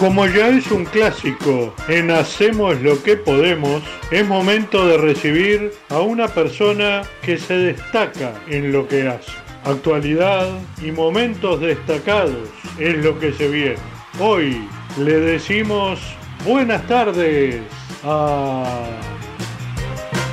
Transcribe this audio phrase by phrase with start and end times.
[0.00, 6.00] Como ya es un clásico en Hacemos lo que podemos, es momento de recibir a
[6.00, 9.32] una persona que se destaca en lo que hace.
[9.62, 10.48] Actualidad
[10.82, 13.76] y momentos destacados es lo que se viene.
[14.18, 14.66] Hoy
[14.96, 16.00] le decimos
[16.46, 17.60] buenas tardes
[18.02, 18.86] a...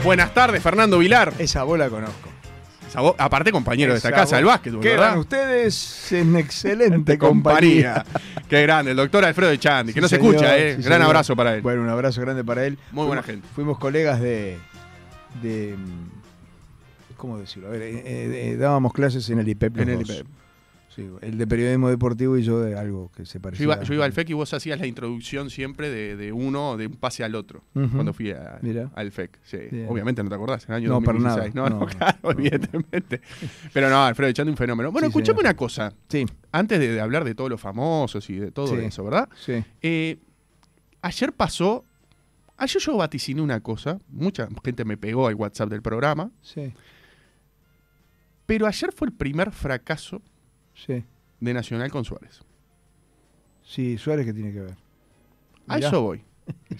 [0.01, 1.33] Buenas tardes, Fernando Vilar.
[1.39, 2.26] Esa bola conozco.
[3.17, 5.17] Aparte, compañero de esta casa del básquetbol, Quedan ¿verdad?
[5.19, 8.05] ustedes en excelente compañía.
[8.49, 10.75] Qué grande, el doctor Alfredo de Chandi, que Sí, no se escucha, ¿eh?
[10.77, 11.01] sí, Gran señor.
[11.07, 11.61] abrazo para él.
[11.61, 12.77] Bueno, un abrazo grande para él.
[12.91, 13.47] Muy buena gente.
[13.53, 14.57] Fuimos colegas de.
[15.41, 15.75] de
[17.17, 17.67] ¿Cómo decirlo?
[17.67, 19.75] A ver, eh, eh, eh, dábamos clases en el IPEP.
[19.77, 20.01] los En el.
[20.01, 20.25] IPEP.
[20.97, 23.63] Sí, el de periodismo deportivo y yo de algo que se Yo parecía.
[23.65, 26.87] iba, yo iba al FEC y vos hacías la introducción siempre de, de uno, de
[26.87, 28.89] un pase al otro, cuando fui a- Mira.
[28.95, 29.39] al FEC.
[29.43, 29.57] Sí.
[29.87, 31.53] Obviamente no te acordás, en el año No, para 2016.
[31.55, 31.69] nada.
[31.69, 32.31] No, no, No, claro, no.
[32.31, 33.21] evidentemente.
[33.71, 34.91] Pero no, Alfredo echando un fenómeno.
[34.91, 35.45] Bueno, Sí, escuchame señor.
[35.51, 39.03] una cosa, Sí, antes de, de hablar de todos los famosos y de todo eso,
[39.03, 39.29] ¿verdad?
[39.45, 39.63] sí.
[39.83, 40.17] Eh,
[41.03, 41.85] ayer pasó,
[42.57, 46.73] ayer yo vaticiné una cosa, mucha gente me pegó al WhatsApp del programa, Sí,
[48.45, 50.21] pero ayer fue el primer fracaso
[50.85, 51.03] sí.
[51.39, 52.41] de Nacional con Suárez.
[53.63, 54.75] Sí, Suárez, ¿qué tiene que ver?
[55.67, 55.87] A Mirá.
[55.89, 56.21] eso voy.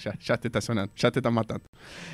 [0.02, 1.66] Ya, ya te está sonando, ya te están matando.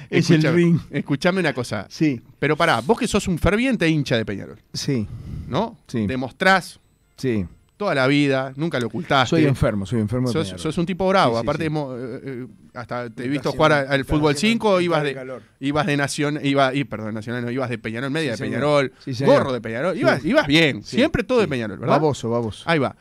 [0.10, 0.80] Es el Escuchame- ring.
[0.90, 1.86] Escuchame una cosa.
[1.90, 5.08] Sí, Pero pará, vos que sos un ferviente hincha de Peñarol, sí,
[5.48, 5.78] ¿no?
[5.88, 6.08] Sí.
[6.08, 6.80] Demostrás
[7.16, 7.46] sí.
[7.78, 9.30] Toda la vida, nunca lo ocultaste.
[9.30, 11.34] Soy enfermo, soy enfermo de Sos, un tipo bravo.
[11.34, 11.68] Sí, sí, Aparte, sí.
[11.68, 15.14] hemos, eh, eh, hasta te he visto jugar al fútbol haciendo 5, un ibas de
[15.14, 15.42] calor.
[15.60, 18.38] ibas de Nación, iba, y, perdón, Nacional no, ibas de Peñarol Media, de.
[18.38, 18.94] Peñarol,
[19.26, 21.48] gorro de Peñarol, ibas, ibas bien, siempre todo de.
[21.48, 21.96] Peñarol, ¿verdad?
[21.96, 22.64] Baboso, baboso.
[22.68, 22.96] Ahí va.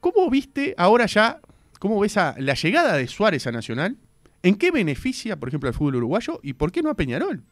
[0.00, 1.40] ¿Cómo viste ahora ya,
[1.78, 3.96] cómo ves a la llegada de Suárez a Nacional?
[4.42, 7.42] ¿En qué beneficia, por ejemplo, al fútbol uruguayo y por qué no a Peñarol?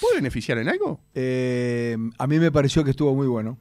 [0.00, 1.00] ¿Puede beneficiar en algo?
[1.14, 3.58] Eh, a mí me pareció que estuvo muy bueno.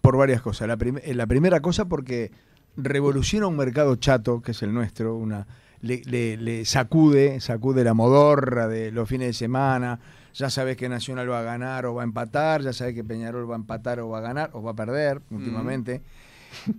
[0.00, 0.68] Por varias cosas.
[0.68, 2.30] La, prim- eh, la primera cosa porque
[2.76, 5.46] revoluciona un mercado chato, que es el nuestro, una
[5.82, 9.98] le, le- le sacude, sacude la modorra de los fines de semana.
[10.34, 13.50] Ya sabes que Nacional va a ganar o va a empatar, ya sabes que Peñarol
[13.50, 16.02] va a empatar o va a ganar o va a perder últimamente.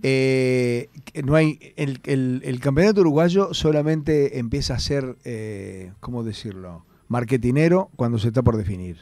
[0.02, 6.24] Eh, que no hay el, el- el campeonato uruguayo solamente empieza a ser, eh, ¿cómo
[6.24, 6.84] decirlo?
[7.08, 8.98] Marketinero cuando se está por definir.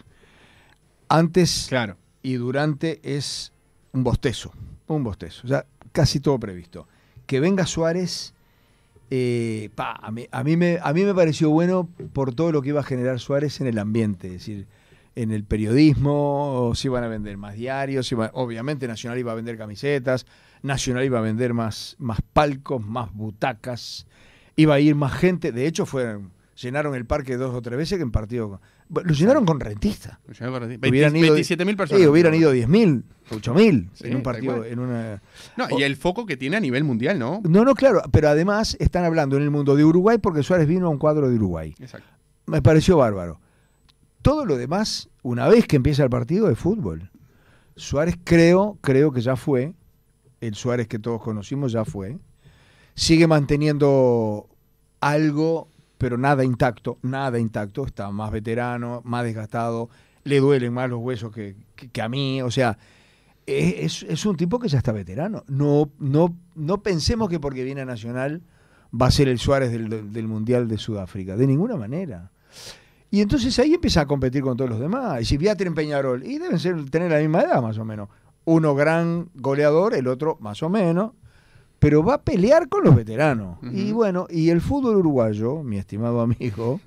[1.08, 1.96] Antes Claro.
[2.22, 3.52] y durante es
[3.92, 4.52] un bostezo,
[4.86, 6.86] un bostezo, ya casi todo previsto.
[7.26, 8.34] Que venga Suárez,
[9.10, 12.70] eh, a, mí, a, mí me, a mí me pareció bueno por todo lo que
[12.70, 14.66] iba a generar Suárez en el ambiente, es decir,
[15.16, 20.26] en el periodismo, si iban a vender más diarios, obviamente Nacional iba a vender camisetas,
[20.62, 24.06] Nacional iba a vender más, más palcos, más butacas,
[24.56, 27.98] iba a ir más gente, de hecho fueron, llenaron el parque dos o tres veces
[27.98, 28.60] que en partido...
[28.88, 30.18] Lo llenaron con rentistas.
[30.28, 32.02] Hubieran ido 27 mil personas.
[32.02, 35.22] Sí, hubieran ido 10.000, 8.000 Sí, en un partido, en una...
[35.56, 37.40] No, y el foco que tiene a nivel mundial, ¿no?
[37.48, 40.86] No, no, claro, pero además están hablando en el mundo de Uruguay porque Suárez vino
[40.86, 41.74] a un cuadro de Uruguay.
[41.78, 42.08] Exacto.
[42.46, 43.40] Me pareció bárbaro.
[44.22, 47.10] Todo lo demás, una vez que empieza el partido, es fútbol.
[47.76, 49.74] Suárez creo, creo que ya fue,
[50.40, 52.18] el Suárez que todos conocimos ya fue.
[52.94, 54.48] Sigue manteniendo
[55.00, 55.69] algo,
[56.00, 57.84] pero nada intacto, nada intacto.
[57.84, 59.90] Está más veterano, más desgastado,
[60.24, 62.40] le duelen más los huesos que, que- a mí.
[62.40, 62.78] O sea,
[63.46, 65.44] es, es- un tipo que ya está veterano.
[65.46, 68.40] No, no, no pensemos que porque viene a Nacional
[68.98, 71.36] va a ser el Suárez del, del Mundial de Sudáfrica.
[71.36, 72.30] De ninguna manera.
[73.10, 75.20] Y entonces ahí empieza a competir con todos los demás.
[75.20, 78.08] Y si Viater en Peñarol, y deben ser, tener la misma edad más o menos.
[78.46, 81.12] Uno gran goleador, el otro más o menos.
[81.80, 83.58] Pero va a pelear con los veteranos.
[83.62, 86.80] Y bueno, y el fútbol uruguayo, mi estimado amigo,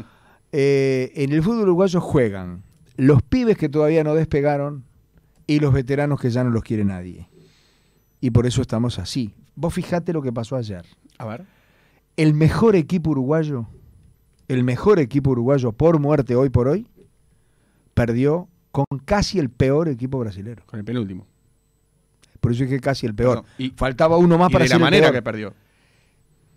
[0.52, 2.64] eh, en el fútbol uruguayo juegan
[2.96, 4.84] los pibes que todavía no despegaron
[5.46, 7.28] y los veteranos que ya no los quiere nadie.
[8.20, 9.34] Y por eso estamos así.
[9.54, 10.84] Vos fijate lo que pasó ayer.
[11.18, 11.44] A ver.
[12.16, 13.66] El mejor equipo uruguayo,
[14.48, 16.88] el mejor equipo uruguayo por muerte hoy por hoy,
[17.94, 20.62] perdió con casi el peor equipo brasilero.
[20.66, 21.26] Con el penúltimo.
[22.40, 23.44] Por eso dije casi el peor.
[23.58, 25.14] Y, Faltaba uno más y para de la el manera peor.
[25.14, 25.54] que perdió.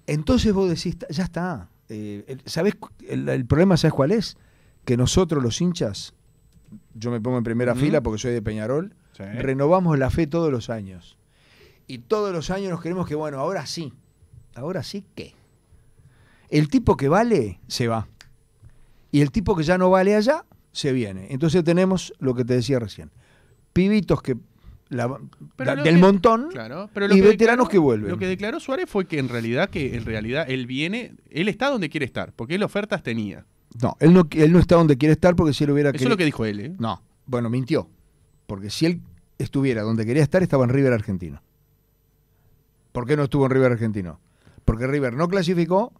[0.08, 1.70] Entonces vos decís, "Ta- ya está.
[1.90, 2.76] Eh, el- ¿Sabés?
[2.76, 4.38] cu- El, el problema, ¿sabes cuál es?
[4.86, 6.14] Que nosotros los hinchas,
[6.94, 9.24] yo me pongo en primera fila porque soy de Peñarol, Sí.
[9.24, 11.18] renovamos la fe todos los años.
[11.88, 13.94] Y todos los años nos queremos que, bueno, ahora sí.
[14.56, 15.34] Ahora sí, ¿qué?
[16.50, 18.08] El tipo que vale, se va.
[19.12, 21.28] Y el tipo que ya no vale allá, se viene.
[21.32, 23.12] Entonces tenemos lo que te decía recién.
[23.74, 24.38] Pibitos que
[24.92, 25.18] la-
[25.56, 28.12] Pero del que- montón Claro, pero y que veteranos declaró- que vuelven.
[28.12, 31.70] Lo que declaró Suárez fue que en realidad, que en realidad él viene, él está
[31.70, 33.46] donde quiere estar, porque él ofertas tenía.
[33.82, 36.00] No, él no, él no está donde quiere estar porque si él hubiera Eso es
[36.02, 36.76] querido- lo que dijo él, ¿eh?
[36.78, 37.90] No, bueno, mintió.
[38.48, 39.02] Porque si él
[39.40, 41.42] estuviera donde quería estar, estaba en River Argentino.
[42.92, 44.20] ¿Por qué no estuvo en River Argentino?
[44.64, 45.92] porque River no clasificó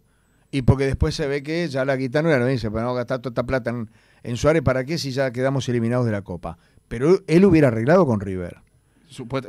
[0.50, 3.18] y porque después se ve que ya la quitaron y ahora dice, para no gastar
[3.18, 3.90] toda esta plata en,
[4.22, 6.58] en Suárez, ¿para qué si ya quedamos eliminados de la Copa?
[6.88, 8.58] Pero él hubiera arreglado con River.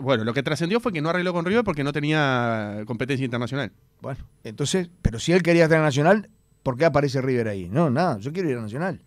[0.02, 3.72] Bueno, lo que trascendió fue que no arregló con River porque no tenía competencia internacional.
[4.02, 6.30] Bueno, entonces, pero si él quería estar en Nacional,
[6.64, 7.70] ¿por qué aparece River ahí?
[7.70, 9.02] No, nada, yo quiero ir a Nacional.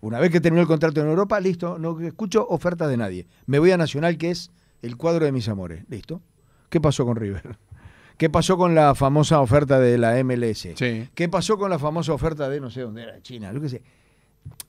[0.00, 3.26] Una vez que terminó el contrato en Europa, listo, no escucho ofertas de nadie.
[3.46, 4.50] Me voy a Nacional, que es
[4.82, 5.84] el cuadro de mis amores.
[5.88, 6.20] Listo.
[6.68, 7.56] ¿Qué pasó con River?
[8.18, 10.68] ¿Qué pasó con la famosa oferta de la MLS?
[10.76, 11.08] Sí.
[11.14, 13.52] ¿Qué pasó con la famosa oferta de no sé dónde era, China?
[13.52, 13.82] Lo que sé.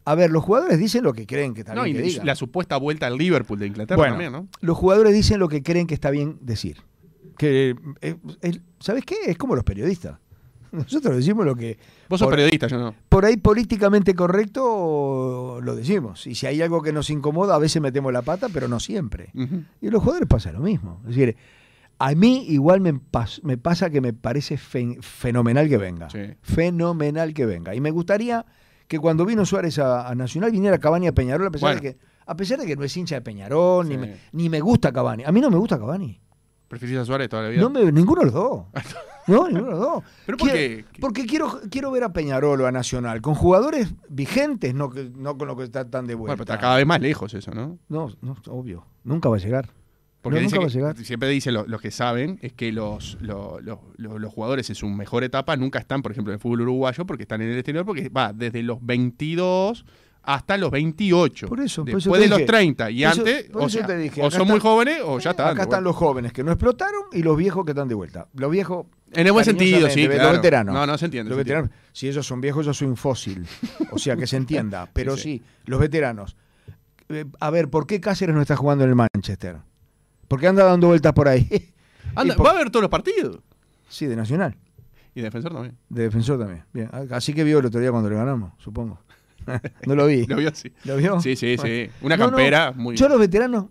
[0.05, 2.35] A ver, los jugadores dicen lo que creen que está No, y bien que la-
[2.35, 4.47] supuesta vuelta al Liverpool de Inglaterra Bueno, también, ¿no?
[4.61, 6.77] Los jugadores dicen lo que creen que está bien decir.
[7.37, 8.15] Que, eh,
[8.79, 9.15] ¿Sabes qué?
[9.25, 10.19] Es como los periodistas.
[10.71, 11.77] Nosotros decimos lo que
[12.09, 12.93] Vos sos por, periodista, yo no.
[13.09, 16.27] por ahí políticamente correcto lo decimos.
[16.27, 19.29] Y si hay algo que nos incomoda, a veces metemos la pata, pero no siempre.
[19.81, 20.99] Y los jugadores pasa lo mismo.
[21.03, 21.35] Es decir,
[21.97, 26.09] a mí igual me, pas- me pasa que me parece fen- fenomenal que venga.
[26.09, 26.19] Sí.
[26.41, 27.73] Fenomenal que venga.
[27.73, 28.45] Y me gustaría
[28.87, 31.81] que cuando vino Suárez a, a Nacional viniera Cavani a Peñarol, a pesar, Bueno.
[31.81, 34.59] de que, a pesar de que no es hincha de Peñarol, ni, me, ni me
[34.61, 35.23] gusta Cavani.
[35.23, 36.19] A mí no me gusta Cavani.
[36.67, 37.61] ¿Preferís a Suárez toda la vida?
[37.61, 38.63] No me, ninguno de los dos.
[39.27, 40.03] No, ninguno de los dos.
[40.27, 40.99] ¿Pero por Quiero- qué?
[41.01, 45.47] Porque quiero, quiero ver a Peñarol o a Nacional con jugadores vigentes, no, no con
[45.47, 46.45] lo que está tan de Bueno, vuelta.
[46.45, 47.79] pero está cada vez más lejos eso, ¿no?
[47.89, 48.85] No, no, obvio.
[49.03, 49.69] Nunca va a llegar.
[50.25, 51.05] Porque No, dice nunca que- va a llegar.
[51.05, 54.75] siempre dicen lo- los que saben es que los, lo- lo- lo- los jugadores en
[54.75, 57.57] su mejor etapa nunca están, por ejemplo, en el fútbol uruguayo porque están en el
[57.59, 59.85] exterior, porque va desde los 22
[60.23, 61.47] hasta los 28.
[61.47, 62.47] Por eso, por Después eso de los dije.
[62.47, 65.49] 30 y eso- antes, o, sea, dije, o son muy jóvenes o ya están.
[65.49, 68.27] Acá están los jóvenes que no explotaron y los viejos que están de vuelta.
[68.33, 68.87] Los viejos.
[69.11, 70.23] En el buen sentido, sí, claro.
[70.23, 70.73] Los veteranos.
[70.73, 71.61] No, no se entiende, Los se entiende.
[71.69, 71.89] veteranos.
[71.93, 73.45] Si ellos son viejos, yo soy un fósil.
[73.91, 74.89] O sea, que se entienda.
[74.93, 75.43] Pero Sí, sí, sí.
[75.65, 76.35] los veteranos.
[77.09, 79.57] Eh, a ver, ¿por qué Cáceres no está jugando en el Manchester?
[80.27, 81.47] ¿Por qué anda dando vueltas por ahí?
[82.15, 83.39] Anda, por- Va a haber todos los partidos.
[83.89, 84.55] Sí, de Nacional.
[85.13, 85.77] Y defensor también.
[85.89, 86.63] De defensor también.
[86.73, 86.89] Bien.
[87.11, 88.99] Así que vio el otro día cuando le ganamos, supongo.
[89.85, 90.25] no lo vi.
[90.25, 90.71] Lo vio así.
[90.85, 91.19] ¿Lo vio?
[91.21, 91.89] Sí, sí, sí.
[92.01, 92.95] Una No, no, campera muy.
[92.95, 93.65] Yo los veteranos,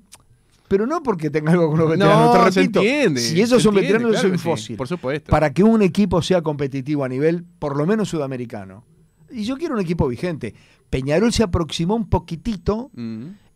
[0.69, 2.81] pero no porque tenga algo con los veteranos, no, te se repito.
[2.81, 3.21] entiende.
[3.21, 4.77] si esos se son entiende, veteranos, yo claro soy un que sí, fósil.
[4.77, 5.31] Por supuesto.
[5.31, 8.85] Para que un equipo sea competitivo a nivel, por lo menos sudamericano.
[9.31, 10.55] Y yo quiero un equipo vigente.
[10.91, 12.91] Peñarol se aproximó un poquitito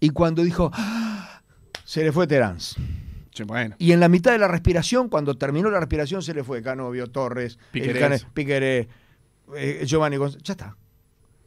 [0.00, 1.08] y cuando dijo, "Ah",
[1.88, 2.61] se le fue Terán.
[2.61, 3.75] Sí, bueno.
[3.79, 7.06] Y en la mitad de la respiración, cuando terminó la respiración, se le fue Canovio,
[7.06, 8.26] Torres, Piquerés.
[8.35, 8.88] Piqueré,
[9.56, 10.44] eh, Giovanni González.
[10.44, 10.76] Ya está.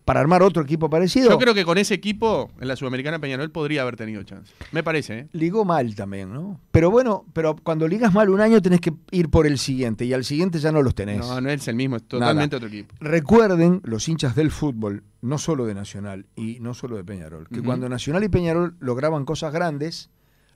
[0.03, 1.29] Para armar otro equipo parecido.
[1.29, 4.51] Yo creo que con ese equipo, en la Sudamericana Peñarol podría haber tenido chance.
[4.71, 5.27] Me parece, ¿eh?
[5.33, 6.59] Ligó mal también, ¿no?
[6.71, 10.13] Pero bueno, pero cuando ligas mal un año tenés que ir por el siguiente y
[10.13, 11.19] al siguiente ya no los tenés.
[11.19, 12.95] No, no es el mismo, es totalmente otro equipo.
[12.99, 17.61] Recuerden los hinchas del fútbol, no solo de Nacional y no solo de Peñarol, que
[17.61, 20.09] cuando Nacional y Peñarol lograban cosas grandes,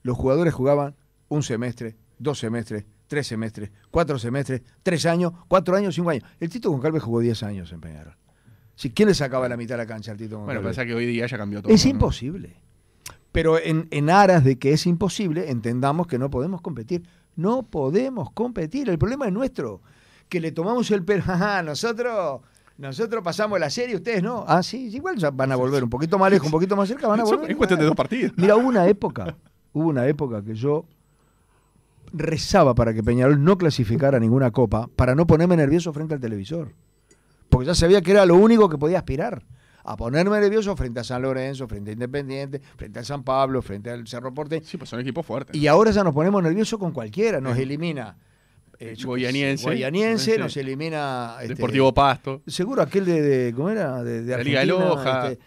[0.06, 0.96] los jugadores jugaban
[1.30, 6.24] un semestre, dos semestres, tres semestres, cuatro semestres, tres años, cuatro años, cinco años.
[6.40, 8.16] El Tito Goncalves jugó diez años en Peñarol.
[8.76, 10.76] Si, ¿Quién le sacaba la mitad de la cancha al Tito Bueno, Goncalves?
[10.78, 11.74] pasa que hoy día ya cambió todo.
[11.74, 11.90] es ¿no?
[11.92, 12.56] imposible.
[13.32, 17.02] Pero en, en aras de que es imposible, entendamos que no podemos competir.
[17.36, 18.88] No podemos competir.
[18.90, 19.82] El problema es nuestro.
[20.30, 21.24] Que le tomamos el pelo.
[21.28, 22.42] Ajá, nosotros,
[22.78, 24.46] nosotros pasamos la serie, ustedes no.
[24.48, 27.22] Ah, sí, igual van a volver un poquito más lejos, un poquito más cerca, van
[27.22, 27.50] a volver.
[27.50, 28.34] es cuestión de dos partidos.
[28.36, 29.36] Mira, hubo una época,
[29.76, 30.86] hubo una época que yo
[32.14, 36.72] rezaba para que Peñarol no clasificara ninguna copa para no ponerme nervioso frente al televisor.
[37.50, 39.44] Porque ya sabía que era lo único que podía aspirar.
[39.88, 43.92] A ponerme nervioso frente a San Lorenzo, frente a Independiente, frente al San Pablo, frente
[43.92, 44.62] al Cerro Porte.
[44.66, 45.56] Sí, pues son equipos fuertes.
[45.56, 47.40] Y ahora ya nos ponemos nerviosos con cualquiera.
[47.40, 48.16] Nos elimina
[48.80, 48.96] eh,
[50.40, 51.36] nos elimina.
[51.42, 52.42] este, Deportivo Pasto.
[52.48, 54.04] Seguro aquel de, de- ¿cómo era?
[54.04, 55.32] De, de La Liga de Argentina, Loja.
[55.32, 55.44] este,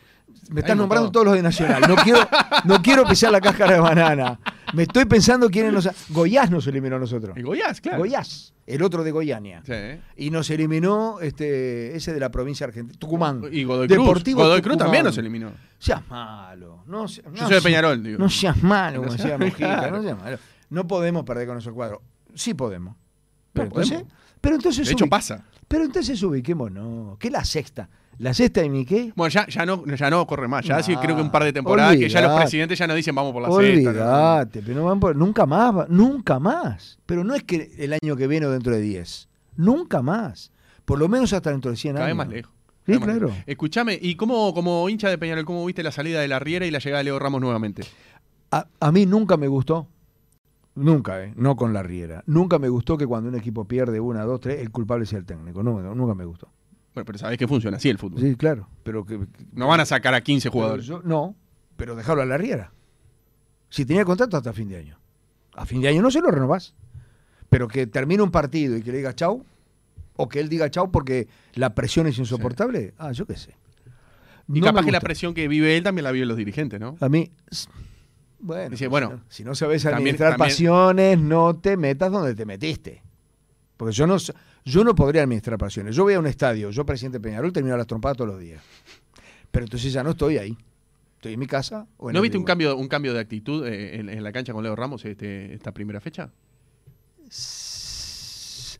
[0.50, 1.82] me un nombrando todos los de Nacional.
[1.88, 2.20] No quiero,
[2.64, 4.40] no quiero pisar la cáscara de banana.
[4.74, 5.88] Me estoy pensando quiénes nos.
[6.10, 7.36] Goiás nos eliminó a nosotros.
[7.36, 7.98] Y Goiás, claro.
[7.98, 9.62] Goiás, el otro de Goiania.
[9.66, 9.72] Sí.
[10.16, 13.42] Y nos eliminó este, ese de la provincia argentina, Tucumán.
[13.50, 13.98] Y Godoy Cruz.
[13.98, 14.86] Deportivo Godoy Cruz Tucumán.
[14.86, 15.50] también nos eliminó.
[15.78, 16.82] Seas malo.
[16.86, 18.18] No, se- Yo soy de Peñarol, digo.
[18.18, 19.96] No seas malo, como No decía seas- claro.
[19.96, 20.38] No seas malo.
[20.70, 22.00] No podemos perder con esos cuadros.
[22.34, 22.94] Sí podemos.
[23.52, 23.90] Pero, No podemos.
[23.92, 25.44] entonces, pero entonces De hecho, pasa.
[25.66, 27.16] Pero entonces ubiquemos, no.
[27.18, 27.88] ¿Qué es la sexta?
[28.18, 29.12] ¿La sexta y mi qué?
[29.14, 30.64] Bueno, ya, ya, no, ya no corre más.
[30.64, 32.94] Ya Nah, hace creo que un par de temporadas que ya los presidentes ya no
[32.94, 33.48] dicen vamos por la.
[33.48, 36.98] Olvídate, pero no van por- nunca más, nunca más.
[37.06, 39.28] Pero no es que el año que viene o dentro de 10.
[39.56, 40.50] Nunca más.
[40.84, 42.26] Por lo menos hasta dentro de 100 Cada vez años.
[42.26, 42.52] más lejos.
[42.86, 43.26] Sí, Cada claro.
[43.28, 43.42] lejos.
[43.46, 46.70] Escuchame, ¿y cómo, como hincha de Peñarol, cómo viste la salida de la Riera y
[46.70, 47.82] la llegada de Leo Ramos nuevamente?
[48.50, 49.86] A, a mí nunca me gustó.
[50.74, 51.32] Nunca, ¿eh?
[51.36, 52.22] No con la Riera.
[52.26, 55.24] Nunca me gustó que cuando un equipo pierde una, dos, tres, el culpable sea el
[55.26, 55.62] técnico.
[55.62, 56.48] No, nunca me gustó.
[56.94, 58.20] Bueno, pero sabés que funciona así el fútbol.
[58.20, 58.68] Sí, claro.
[58.82, 59.20] Pero que,
[59.52, 60.86] No van a sacar a 15 pero jugadores.
[60.86, 61.36] yo- no,
[61.76, 62.72] pero dejarlo a la Riera.
[63.70, 64.98] Si tenía contrato hasta fin de año.
[65.54, 66.74] A fin de año no se lo renovás.
[67.50, 69.44] Pero que termine un partido y que le digas chau,
[70.20, 72.92] O que él diga chau porque la presión es insoportable.
[72.98, 73.54] Ah, yo qué sé.
[74.52, 76.96] Y No capaz que la presión que vive él también la viven los dirigentes, ¿no?
[77.00, 77.30] A mí.
[78.40, 82.10] Bueno, Dice, si bueno, no- si no sabes también- administrar también- pasiones, no te metas
[82.10, 83.02] donde te metiste.
[83.76, 84.16] Porque yo no,
[84.68, 85.96] yo no podría administrar pasiones.
[85.96, 88.62] Yo voy a un estadio, yo, presidente Peñarol, termino las trompadas todos los días.
[89.50, 90.56] Pero entonces ya no estoy ahí.
[91.16, 91.86] Estoy en mi casa.
[91.96, 94.30] O en ¿No el viste un cambio, un cambio de actitud eh, en, en la
[94.30, 96.30] cancha con Leo Ramos este, esta primera fecha?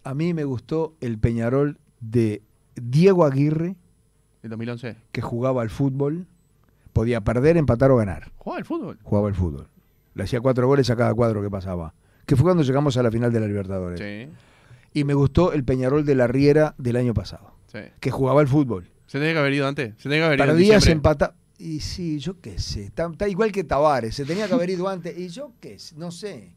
[0.05, 2.43] A mí me gustó el Peñarol de
[2.77, 3.77] Diego Aguirre,
[4.43, 4.97] ¿En 2011?
[5.11, 6.27] que jugaba al fútbol.
[6.93, 8.33] Podía perder, empatar o ganar.
[8.37, 8.99] ¿Jugaba al fútbol?
[9.03, 9.69] Jugaba al fútbol.
[10.15, 11.95] Le hacía cuatro goles a cada cuadro que pasaba.
[12.27, 14.01] Que fue cuando llegamos a la final de la Libertadores.
[14.01, 14.31] Sí,
[14.93, 17.81] Y me gustó el Peñarol de la Riera del año pasado, sí.
[18.01, 18.91] que jugaba al fútbol.
[19.07, 19.95] ¿Se tenía que haber ido antes?
[19.97, 22.85] ¿Se tenía que haber ido Perdías, empata Y sí, yo qué sé.
[22.85, 24.15] Está, está igual que Tavares.
[24.15, 25.17] Se tenía que haber ido antes.
[25.19, 25.95] Y yo qué sé.
[25.97, 26.55] No sé.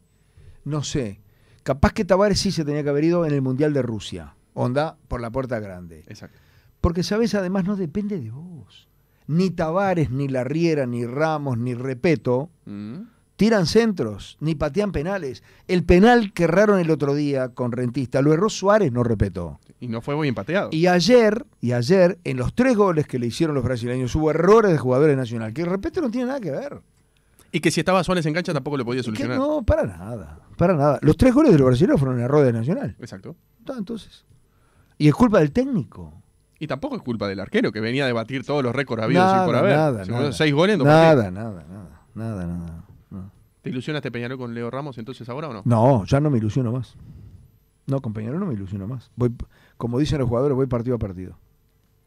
[0.64, 1.20] No sé.
[1.62, 4.34] Capaz que Tavares sí se tenía que haber ido en el Mundial de Rusia.
[4.54, 6.04] Onda por la puerta grande.
[6.08, 6.38] Exacto.
[6.80, 7.34] Porque, ¿sabes?
[7.34, 8.88] Además, no depende de vos.
[9.26, 13.02] Ni Tavares, ni Larriera, ni Ramos, ni Repeto Mm.
[13.42, 15.42] Tiran centros, ni patean penales.
[15.66, 19.58] El penal que erraron el otro día con Rentista lo erró Suárez, no Repeto.
[19.80, 20.68] Y no fue bien pateado.
[20.70, 24.70] Y ayer, y ayer, en los tres goles que le hicieron los brasileños, hubo errores
[24.70, 26.82] de jugadores nacional, que Repeto no tiene nada que ver.
[27.50, 29.36] Y que si estaba Suárez en cancha tampoco lo podía Que solucionar.
[29.38, 31.00] no, para nada, para nada.
[31.02, 32.94] Los tres goles de los brasileños fueron errores de nacional.
[33.00, 33.34] Exacto.
[33.68, 34.24] Ah, Entonces.
[34.98, 36.14] Y es culpa del técnico.
[36.60, 39.42] Y tampoco es culpa del arquero, que venía a batir todos los récords habidos Nada,
[39.42, 39.72] y por haber.
[39.76, 40.30] nada, nada.
[40.32, 42.84] seis goles en dos Nada, nada, nada, nada, nada.
[43.62, 45.62] ¿Te ilusiona este Peñarol con Leo Ramos entonces ahora o no?
[45.64, 46.96] No, ya no me ilusiono más.
[47.86, 49.10] No, compañero, no me ilusiono más.
[49.16, 49.32] Voy,
[49.76, 51.38] como dicen los jugadores, voy partido a partido.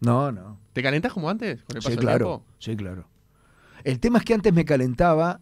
[0.01, 0.57] No, no.
[0.73, 2.25] ¿Te calentás como antes con el paso Sí, claro.
[2.25, 2.43] tiempo?
[2.59, 3.07] Sí, claro.
[3.83, 5.39] El tema es que antes me calentaba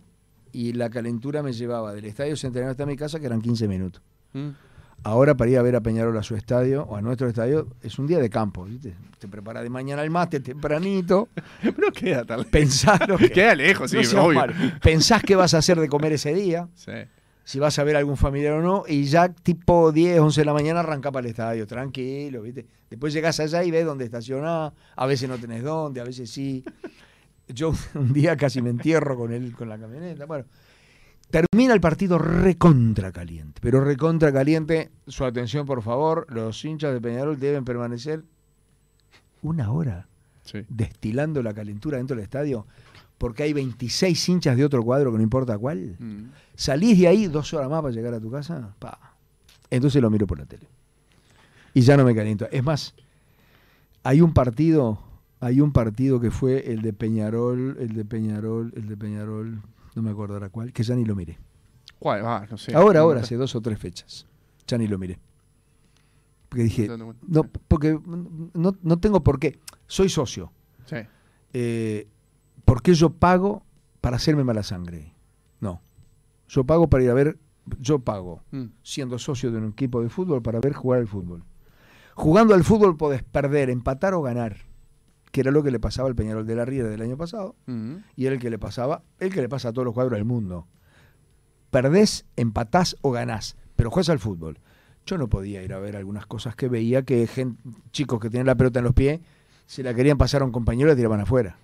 [0.52, 4.02] y la calentura me llevaba del estadio centenario hasta mi casa, que eran 15 minutos.
[4.34, 4.50] Mm.
[5.04, 8.00] Ahora para ir a ver a Peñarol a su estadio o a nuestro estadio es
[8.00, 8.64] un día de campo.
[8.66, 8.96] ¿viste?
[9.20, 11.30] Te preparas de mañana el mate tempranito,
[11.62, 14.40] Pero queda pensás que, Queda lejos, sí, no obvio.
[14.40, 14.54] malo.
[14.82, 16.92] pensás qué vas a hacer de comer ese día, Sí.
[17.44, 20.46] si vas a ver a algún familiar o no, y ya tipo 10, 11 de
[20.46, 22.66] la mañana arranca para el estadio, tranquilo, ¿viste?
[22.90, 26.64] Después llegás allá y ves dónde estacionás, a veces no tenés dónde, a veces sí.
[27.50, 30.26] Yo un día casi me entierro con él, con la camioneta.
[30.26, 30.46] Bueno,
[31.34, 34.92] termina el partido recontra caliente, pero recontra caliente.
[35.08, 38.24] Su atención, por favor, los hinchas de Peñarol deben permanecer
[39.42, 40.08] una hora
[40.44, 40.60] Sí.
[40.70, 42.68] destilando la calentura dentro del estadio,
[43.18, 45.96] porque hay 26 hinchas de otro cuadro que no importa cuál.
[45.98, 46.26] Mm.
[46.56, 49.00] Salís de ahí dos horas más para llegar a tu casa, pa.
[49.72, 50.68] Entonces lo miro por la tele.
[51.74, 52.48] Y ya no me caliento.
[52.52, 52.94] Es más,
[54.04, 55.00] hay un partido,
[55.40, 59.62] hay un partido que fue el de Peñarol, el de Peñarol, el de Peñarol,
[59.96, 61.38] no me acuerdo ahora cuál, que ya ni lo miré.
[62.00, 62.26] ¿Cuál?
[62.26, 62.74] Ah, no sé.
[62.76, 64.28] ahora, ahora, hace dos o tres fechas.
[64.68, 65.20] Ya ni lo miré.
[66.50, 66.88] Porque dije,
[67.28, 68.00] no, porque
[68.54, 69.60] no, no tengo por qué.
[69.88, 70.52] Soy socio.
[70.86, 70.98] Sí.
[71.54, 72.08] Eh,
[72.66, 73.64] ¿Por qué yo pago
[74.02, 75.14] para hacerme mala sangre?
[75.60, 75.82] No.
[76.48, 77.40] Yo pago para ir a ver,
[77.80, 78.66] yo pago Mm.
[78.84, 81.44] siendo socio de un equipo de fútbol para ver jugar al fútbol.
[82.16, 84.58] Jugando al fútbol podés perder, empatar o ganar,
[85.34, 87.56] que era lo que le pasaba al Peñarol de la Riera del año pasado
[88.16, 90.26] y era el que le pasaba, el que le pasa a todos los cuadros del
[90.26, 90.68] mundo.
[91.72, 94.60] Perdés, empatás o ganás, pero juegas al fútbol.
[95.06, 97.58] Yo no podía ir a ver algunas cosas que veía que gen-
[97.92, 99.22] chicos que tenían la pelota en los pies
[99.66, 101.58] se la querían pasar a un compañero y la tiraban afuera.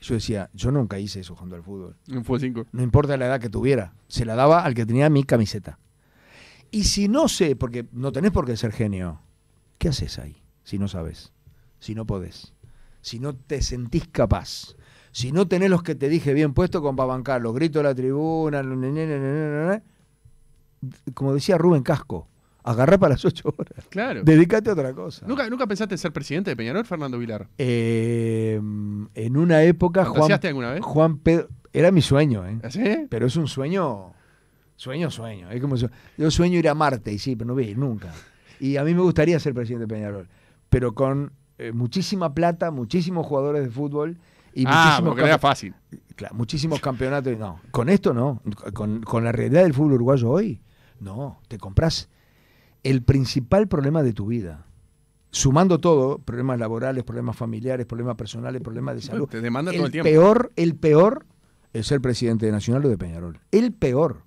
[0.00, 1.96] Yo decía, yo nunca hice eso jugando al fútbol.
[2.24, 2.66] Fue 5.
[2.72, 3.92] No importa la edad que tuviera.
[4.08, 5.78] Se la daba al que tenía mi camiseta.
[6.70, 9.20] Y si no sé, porque no tenés por qué ser genio,
[9.78, 11.32] ¿qué haces ahí si no sabes?
[11.78, 12.52] Si no podés.
[13.00, 14.74] Si no te sentís capaz.
[15.12, 17.88] Si no tenés los que te dije bien puesto con para bancar, los gritos de
[17.88, 19.82] la tribuna, ne- ne- ne-
[21.14, 22.28] como decía Rubén Casco,
[22.62, 23.86] agarrá para las ocho horas.
[23.88, 24.22] Claro.
[24.22, 25.26] Dedicate a otra cosa.
[25.26, 27.48] ¿Nunca, ¿Nunca pensaste en ser presidente de Peñarol, Fernando Vilar?
[27.58, 28.54] Eh,
[29.14, 30.82] en una época, Juan, ¿Fantaseaste alguna vez?
[30.84, 32.58] Juan Pedro, era mi sueño, ¿eh?
[32.62, 32.80] ¿Así?
[33.08, 34.12] Pero es un sueño,
[34.76, 35.50] sueño, sueño.
[35.50, 38.12] Es como yo sueño ir a Marte y sí, pero no voy a ir nunca.
[38.60, 40.28] Y a mí me gustaría ser presidente de Peñarol,
[40.68, 44.16] pero con eh, muchísima plata, muchísimos jugadores de fútbol
[44.54, 45.74] y ah, muchísimos, porque era fácil.
[46.16, 47.36] claro, muchísimos campeonatos.
[47.38, 48.40] No, con esto no.
[48.72, 50.62] Con, con la realidad del fútbol uruguayo hoy,
[51.00, 51.38] no.
[51.48, 52.08] Te compras
[52.82, 54.64] el principal problema de tu vida.
[55.32, 59.28] Sumando todo, problemas laborales, problemas familiares, problemas personales, problemas de salud.
[59.28, 60.08] Te demanda todo el tiempo.
[60.08, 61.26] peor, el peor
[61.74, 63.38] es ser presidente de Nacional o de Peñarol.
[63.52, 64.22] El peor.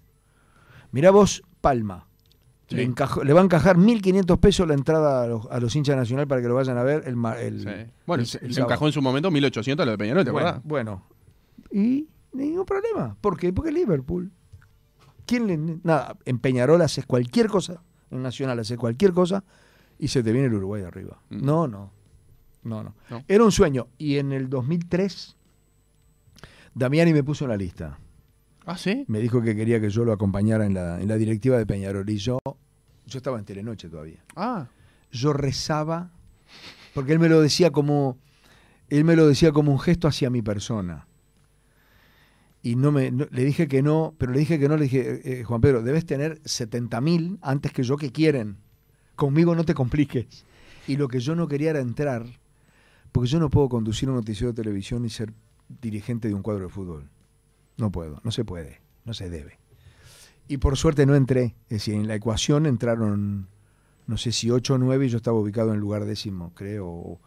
[0.91, 2.07] Mirá vos, Palma.
[2.70, 2.75] Sí.
[2.77, 6.41] Le, va a encajar 1.500 pesos la entrada a los, a los hinchas Nacional para
[6.41, 7.91] que lo vayan a ver el, ma- el- Sí.
[8.08, 8.72] Bueno, el- se, el se sábado.
[8.72, 10.67] encajó en su momento 1800 lo de Peñarol, ¿te bueno, acuerdas?
[10.67, 11.03] bueno.
[11.72, 13.15] Y ningún problema.
[13.20, 13.51] ¿Por qué?
[13.53, 14.32] Porque Liverpool.
[15.25, 19.43] ¿Quién le, nada, en Peñarol haces cualquier cosa, en Nacional haces cualquier cosa
[20.00, 21.22] y se te viene el Uruguay arriba.
[21.29, 21.46] Mm.
[21.46, 21.91] No, no.
[22.63, 22.96] No, no.
[23.10, 23.24] No.
[23.27, 23.88] Era un sueño.
[23.98, 25.36] Y en el 2003,
[26.74, 28.00] Damiani me puso en la lista.
[28.65, 29.05] Ah, sí.
[29.08, 32.10] Me dijo que quería que yo lo acompañara en la, en la directiva de Peñarol.
[32.10, 32.39] Y yo,
[33.05, 34.24] yo estaba en Telenoche todavía.
[34.36, 34.67] Ah.
[35.12, 36.12] Yo rezaba,
[36.93, 38.17] porque él me lo decía como,
[38.89, 41.08] él me lo decía como un gesto hacia mi persona.
[42.62, 45.00] Y no me, no- le dije que no, pero le dije que no, le dije,
[45.15, 48.58] eh, eh, Juan Pedro, debes tener 70.000 antes que yo que quieren.
[49.15, 50.46] Conmigo no te compliques.
[50.88, 52.25] Y lo que yo no quería era entrar,
[53.12, 55.34] porque yo no puedo conducir un noticiero de televisión y ser
[55.82, 57.10] dirigente de un cuadro de fútbol.
[57.77, 59.59] No puedo, no se puede, no se debe.
[60.47, 61.55] Y por suerte no entré.
[61.69, 63.47] Es decir, en la ecuación entraron,
[64.07, 66.87] no sé si 8 o 9 y yo estaba ubicado en el lugar décimo, creo.
[66.87, 67.19] O,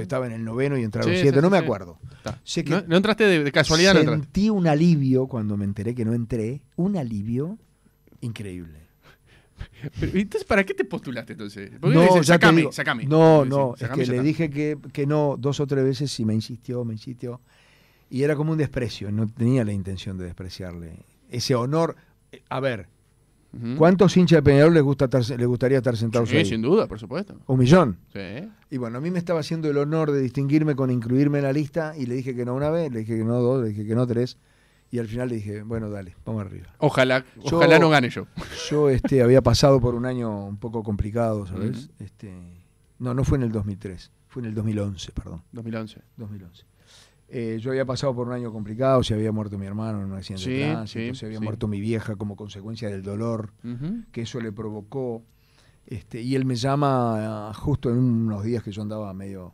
[0.00, 1.98] estaba en el noveno y entraron Sí, 7, sí, no sí, me acuerdo.
[2.42, 4.10] Sé que no, no entraste de, de casualidad, no.
[4.12, 6.62] Sentí un alivio cuando me enteré que no entré.
[6.76, 7.58] Un alivio
[8.20, 8.80] increíble.
[10.00, 11.70] Pero, entonces, ¿para qué te postulaste entonces?
[11.80, 12.72] Porque No, dices, ya te sacame, digo.
[12.72, 13.04] sacame.
[13.06, 16.34] No, no, es que le dije que, que no dos o tres veces y me
[16.34, 17.40] insistió, me insistió.
[18.10, 21.04] Y era como un desprecio, no tenía la intención de despreciarle.
[21.30, 21.96] Ese honor,
[22.32, 22.88] eh, a ver.
[23.78, 26.44] ¿cuántos hinchas de Peñarol les, gusta estar- les gustaría estar sentados Sí, ahí?
[26.44, 27.36] sin duda, por supuesto.
[27.46, 27.96] Un millón.
[28.12, 28.48] Sí.
[28.70, 31.52] Y bueno, a mí me estaba haciendo el honor de distinguirme con incluirme en la
[31.52, 33.86] lista y le dije que no una vez, le dije que no dos, le dije
[33.86, 34.38] que no tres.
[34.90, 36.66] Y al final le dije, bueno, dale, vamos arriba.
[36.78, 38.26] Ojalá, Yo- ojalá no gane yo.
[38.70, 41.90] Yo este, había pasado por un año un poco complicado, ¿sabes?
[42.00, 42.32] Este,
[42.98, 45.42] no, no fue en el 2003, fue en el 2011, perdón.
[45.52, 46.00] 2011.
[46.16, 46.64] 2011.
[47.36, 50.12] Eh, yo había pasado por un año complicado, se había muerto mi hermano en un
[50.16, 51.44] accidente Sí, de tránsito, sí, se había sí.
[51.44, 53.52] muerto mi vieja como consecuencia del dolor
[54.12, 55.24] que eso le provocó.
[55.84, 59.52] Este, y él me llama ah, justo en unos días que yo andaba medio...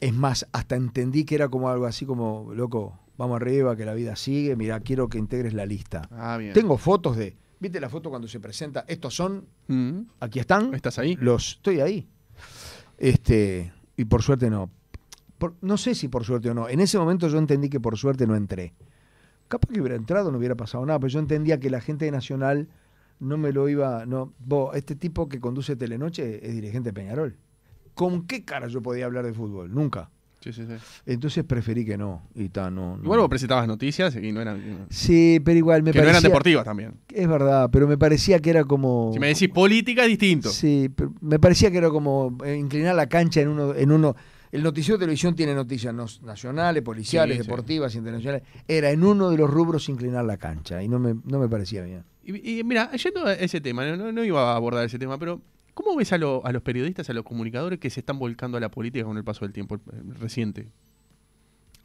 [0.00, 3.92] Es más, hasta entendí que era como algo así como, loco, vamos arriba, que la
[3.94, 6.08] vida sigue, mira, quiero que integres la lista.
[6.10, 6.54] Ah, bien.
[6.54, 7.36] Tengo fotos de...
[7.60, 8.84] ¿Viste la foto cuando se presenta?
[8.88, 10.06] Estos son, Ujú.
[10.20, 10.72] aquí están.
[10.74, 11.16] ¿Estás ahí?
[11.20, 12.08] Los, estoy ahí.
[12.98, 14.70] Este, y por suerte no.
[15.38, 16.68] Por- no sé si por suerte o no.
[16.68, 18.72] En ese momento yo entendí que por suerte no entré.
[19.48, 22.10] Capaz que hubiera entrado, no hubiera pasado nada, pero yo entendía que la gente de
[22.10, 22.68] Nacional
[23.20, 24.04] no me lo iba.
[24.06, 27.36] No, vos, este tipo que conduce Telenoche es dirigente de Peñarol.
[27.94, 29.72] ¿Con qué cara yo podía hablar de fútbol?
[29.74, 30.10] Nunca.
[30.40, 30.74] Sí, sí, sí.
[31.06, 32.22] Entonces preferí que no.
[32.34, 33.02] Y ta, no, no.
[33.02, 36.28] Igual vos presentabas noticias y no eran, que Sí, pero igual me no eran parecía.
[36.28, 36.92] deportivas también.
[37.12, 39.10] es verdad, pero me parecía que era como.
[39.12, 40.50] Si me decís política es distinto.
[40.50, 44.14] Sí, pero me parecía que era como eh, inclinar la cancha en uno, en uno.
[44.56, 47.48] El noticiero de televisión tiene noticias nacionales, policiales, Sí, sí.
[47.48, 48.42] deportivas, internacionales.
[48.66, 51.82] Era en uno de los rubros inclinar la cancha y no me, no me parecía
[51.82, 52.04] bien.
[52.24, 55.40] Y, y mira, yendo a ese tema, no, no- iba a abordar ese tema, pero
[55.74, 58.60] ¿cómo ves a, lo- a los periodistas, a los comunicadores que se están volcando a
[58.60, 59.80] la política con el paso del tiempo eh,
[60.18, 60.68] reciente?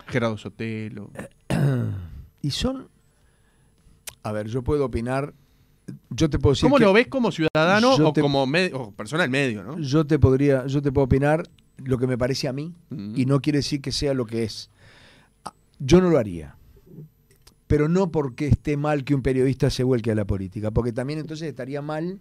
[0.08, 1.12] Gerardo Sotelo.
[2.44, 2.88] Y son.
[4.24, 5.34] A ver, yo puedo opinar.
[6.10, 6.64] Yo te puedo decir.
[6.64, 9.78] ¿Cómo que- lo ves como ciudadano o te- como med- o persona del medio, no?
[9.80, 11.44] Yo te podría, yo te puedo opinar
[11.78, 12.74] lo que me parece a mí
[13.16, 14.70] y no quiere decir que sea lo que es.
[15.80, 16.56] Yo no lo haría.
[17.68, 21.20] Pero no porque esté mal que un periodista se vuelque a la política, porque también
[21.20, 22.20] entonces estaría mal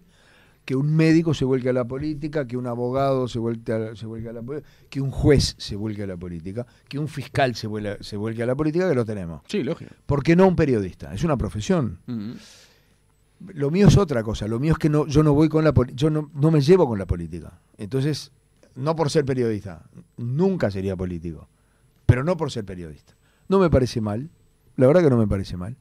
[0.63, 3.95] que un médico se vuelque a la política, que un abogado se vuelque a la,
[3.95, 7.07] se vuelque a la política, que un juez se vuelque a la política, que un
[7.07, 9.41] fiscal se, vuela- se vuelque a la política, que lo tenemos.
[9.47, 9.91] Sí, lógico.
[10.05, 11.13] ¿Por qué no un periodista?
[11.13, 11.99] Es una profesión.
[13.53, 14.47] Lo mío es otra cosa.
[14.47, 16.87] Lo mío es que no, yo no voy con la yo no, no me llevo
[16.87, 17.59] con la política.
[17.77, 18.31] Entonces,
[18.75, 21.47] no por ser periodista, nunca sería político.
[22.05, 23.15] Pero no por ser periodista.
[23.47, 24.29] No me parece mal.
[24.75, 25.77] La verdad que no me parece mal.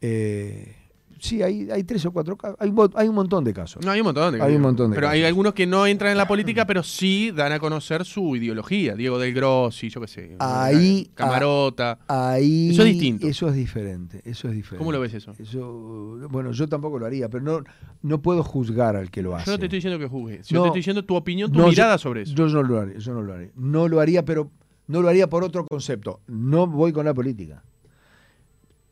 [0.00, 0.76] Eh,
[1.24, 2.56] sí, hay, hay tres o cuatro casos.
[2.60, 3.84] Hay, hay un montón de casos.
[3.84, 5.28] No, hay un montón de Hay un montón de Pero hay casos.
[5.28, 8.94] algunos que no entran en la política, pero sí dan a conocer su ideología.
[8.94, 10.36] Diego del Grossi, yo qué sé.
[10.38, 11.98] Ahí- Camarota.
[12.06, 13.26] Ahí, Eso es distinto.
[13.26, 14.20] Eso es diferente.
[14.24, 14.78] Eso es diferente.
[14.78, 15.32] ¿Cómo lo ves eso?
[15.38, 17.64] Eso, bueno, yo tampoco lo haría, pero no,
[18.02, 19.46] no puedo juzgar al que lo hace.
[19.46, 20.46] Yo no te estoy diciendo que juzgues.
[20.48, 20.62] Yo No.
[20.64, 22.34] te estoy diciendo tu opinión, tu No, yo- mirada sobre eso.
[22.34, 23.50] Yo no lo haría, yo no lo haría.
[23.56, 24.50] No lo haría, pero
[24.86, 26.20] no lo haría por otro concepto.
[26.26, 27.64] No voy con la política.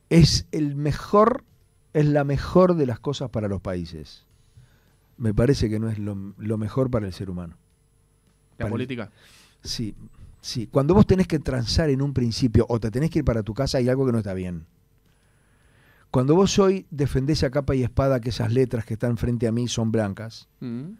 [0.08, 1.44] Es el mejor,
[1.92, 4.24] es la mejor de las cosas para los países.
[5.18, 7.56] Me parece que no es lo, lo mejor para el ser humano.
[8.58, 9.10] la para- política.
[9.62, 9.94] Sí,
[10.40, 10.66] sí.
[10.66, 13.54] Cuando vos tenés que transar en un principio o te tenés que ir para tu
[13.54, 14.66] casa, hay algo que no está bien.
[16.10, 19.52] Cuando vos hoy defendés a capa y espada que esas letras que están frente a
[19.52, 20.92] mí son blancas, Mm.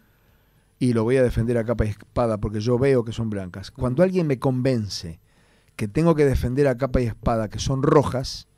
[0.79, 3.71] y lo voy a defender a capa y espada porque yo veo que son blancas.
[3.71, 5.21] Cuando alguien me convence
[5.77, 8.49] que tengo que defender a capa y espada que son rojas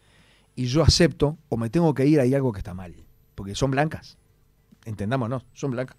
[0.57, 2.95] y yo acepto o me tengo que ir, hay algo que está mal,
[3.35, 4.19] porque son blancas.
[4.85, 5.97] Entendámonos, son blancas.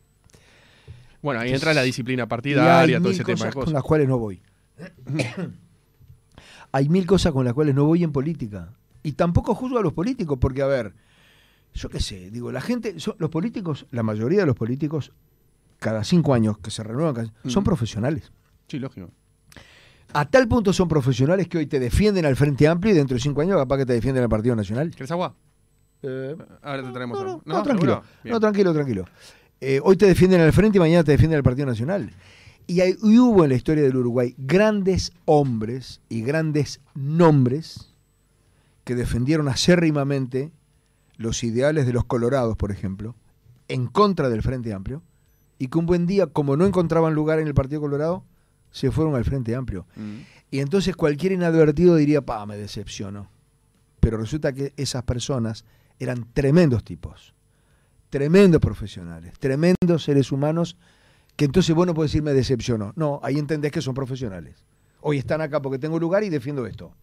[1.22, 3.74] Bueno, ahí entra la disciplina partidaria, todo ese tema de cosas con cosas.
[3.74, 4.42] las cuales no voy.
[6.72, 8.74] hay mil cosas con las cuales no voy en política.
[9.04, 10.94] Y tampoco juzgo a los políticos, porque, a ver,
[11.74, 15.12] yo qué sé, digo, la gente, so- los políticos, la mayoría de los políticos
[15.80, 17.66] cada cinco años, que se renuevan, cada- son Mm.
[17.66, 18.32] profesionales.
[18.68, 19.10] Sí, lógico.
[20.14, 23.22] A tal punto son profesionales que hoy te defienden al Frente Amplio y dentro de
[23.22, 24.92] cinco años capaz que te defienden al Partido Nacional.
[24.92, 25.36] ¿Querés agua?
[26.02, 28.02] Eh, Ahora te traemos no, no, tranquilo.
[28.24, 29.06] No, tranquilo, tranquilo.
[29.60, 32.12] Eh, hoy te defienden al Frente y mañana te defienden al Partido Nacional.
[32.68, 37.94] Y, hay- y hubo en la historia del Uruguay grandes hombres y grandes nombres
[38.86, 40.52] que defendieron acérrimamente
[41.18, 43.16] los ideales de los colorados, por ejemplo,
[43.68, 45.02] en contra del Frente Amplio,
[45.58, 48.24] y que un buen día, como no encontraban lugar en el Partido Colorado,
[48.76, 49.88] se fueron al Frente Amplio.
[49.96, 50.18] Mm.
[50.52, 53.30] Y entonces cualquier inadvertido diría, pa, me decepcionó.
[54.02, 55.64] Pero resulta que esas personas
[55.98, 57.34] eran tremendos tipos,
[58.10, 60.76] tremendos profesionales, tremendos seres humanos,
[61.38, 62.92] que entonces vos no podés decir me decepcionó.
[62.98, 64.66] No, ahí entendés que son profesionales.
[65.00, 66.94] Hoy están acá porque tengo lugar y defiendo esto.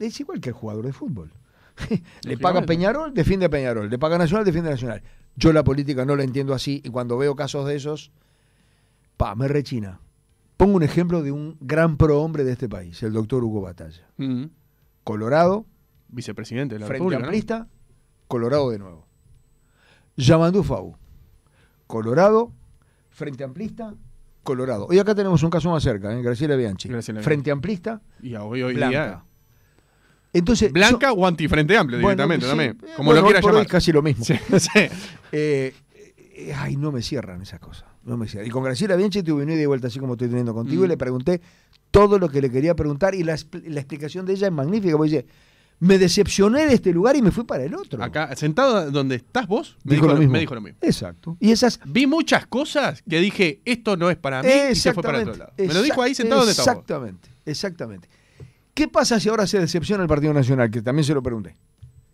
[0.00, 1.32] Es igual que el jugador de fútbol.
[2.24, 2.62] Le paga.
[2.62, 3.88] Peñarol, defiende a Peñarol.
[3.88, 5.04] Le paga Nacional, defiende a Nacional.
[5.36, 8.10] Yo la política no la entiendo así y cuando veo casos de esos,
[9.16, 10.00] pa, me rechina.
[10.60, 14.06] Pongo un ejemplo de un gran prohombre de este país, el doctor Hugo Batalla.
[14.18, 14.44] Mm.
[15.04, 15.64] Colorado,
[16.08, 17.24] Vicepresidente de la Frente República, ¿no?
[17.28, 17.66] Amplista,
[18.28, 19.06] Colorado de nuevo.
[20.18, 20.98] Yamandú Fau,
[21.86, 22.52] Colorado,
[23.08, 23.94] Frente Amplista,
[24.42, 24.86] Colorado.
[24.90, 26.20] Hoy acá tenemos un caso más cerca, ¿eh?
[26.20, 26.90] Graciela Bianchi.
[26.90, 27.22] Graciela.
[27.22, 29.06] Frente Amplista, Y hoy, hoy Blanca.
[29.06, 29.24] día.
[30.34, 32.96] Entonces, Blanca o antifrente amplio Bueno, directamente sí, también.
[32.98, 33.62] Como bueno, lo quieras llamar.
[33.62, 34.24] es casi lo mismo.
[34.28, 34.68] Sí, sí.
[35.32, 35.74] Eh,
[36.34, 37.89] eh, ay, no me cierran esas cosas.
[38.04, 38.48] No me cierran.
[38.48, 40.84] Y con Graciela Bianchi tuve una ida y vuelta así como estoy teniendo contigo Mm.
[40.84, 41.40] y le pregunté
[41.90, 44.96] todo lo que le quería preguntar y la, la explicación de ella es magnífica.
[44.96, 45.26] Porque dice,
[45.80, 48.02] me decepcioné de este lugar y me fui para el otro.
[48.02, 50.32] Acá, sentado donde estás vos, me dijo, dijo, lo mismo.
[50.32, 50.78] me dijo lo mismo.
[50.82, 51.36] Exacto.
[51.40, 51.80] Y esas...
[51.86, 55.34] Vi muchas cosas que dije, esto no es para mí, y se fue para otro
[55.36, 55.52] lado.
[55.58, 56.74] Me lo dijo ahí sentado donde estaba.
[56.74, 56.82] vos.
[56.82, 58.08] Exactamente, exactamente.
[58.74, 60.70] ¿Qué pasa si ahora se decepciona el Partido Nacional?
[60.70, 61.54] Que también se lo pregunté.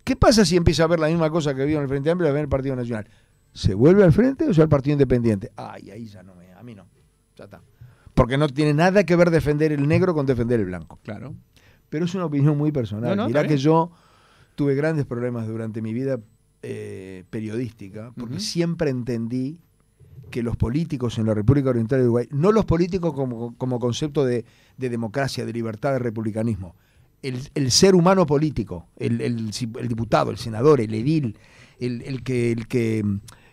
[0.03, 2.27] ¿Qué pasa si empieza a ver la misma cosa que vio en el Frente Amplio
[2.27, 3.07] y la ve en el Partido Nacional?
[3.57, 5.51] ¿Se vuelve al frente o se va al Partido Independiente?
[5.55, 6.53] Ay, ahí ya no me.
[6.53, 6.85] A mí no.
[7.35, 7.59] Ya está.
[8.13, 10.99] Porque no tiene nada que ver defender el negro con defender el blanco.
[11.01, 11.33] Claro.
[11.89, 13.17] Pero es una opinión muy personal.
[13.17, 13.91] No, no, Mirá que yo
[14.53, 16.19] tuve grandes problemas durante mi vida
[16.61, 19.59] eh, periodística, porque siempre entendí
[20.29, 24.23] que los políticos en la República Oriental de Uruguay, no los políticos como, como concepto
[24.23, 24.45] de,
[24.77, 26.75] de democracia, de libertad, de republicanismo,
[27.23, 31.39] el, el ser humano político, el, el el diputado, el senador, el edil,
[31.79, 33.03] el, el que, el que,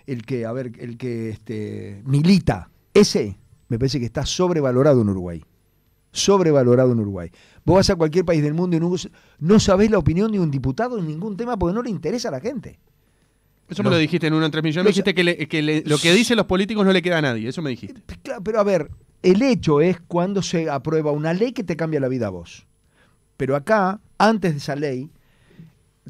[0.06, 3.36] el que, a ver, el que este, milita, ese
[3.68, 5.42] me parece que está sobrevalorado en Uruguay
[6.12, 7.28] sobrevalorado en Uruguay.
[7.64, 8.94] Vos vas a cualquier país del mundo y no,
[9.40, 12.30] no sabés la opinión de un diputado en ningún tema porque no le interesa a
[12.30, 12.78] la gente.
[13.68, 13.88] Eso No.
[13.90, 14.84] me lo dijiste en uno en tres millones.
[14.84, 17.22] Me dijiste que, le- que le- lo que dicen los políticos no le queda a
[17.22, 17.48] nadie.
[17.48, 18.00] Eso me dijiste.
[18.22, 18.90] Claro, pero a ver,
[19.24, 22.64] el hecho es cuando se aprueba una ley que te cambia la vida a vos.
[23.36, 25.10] Pero acá, antes de esa ley,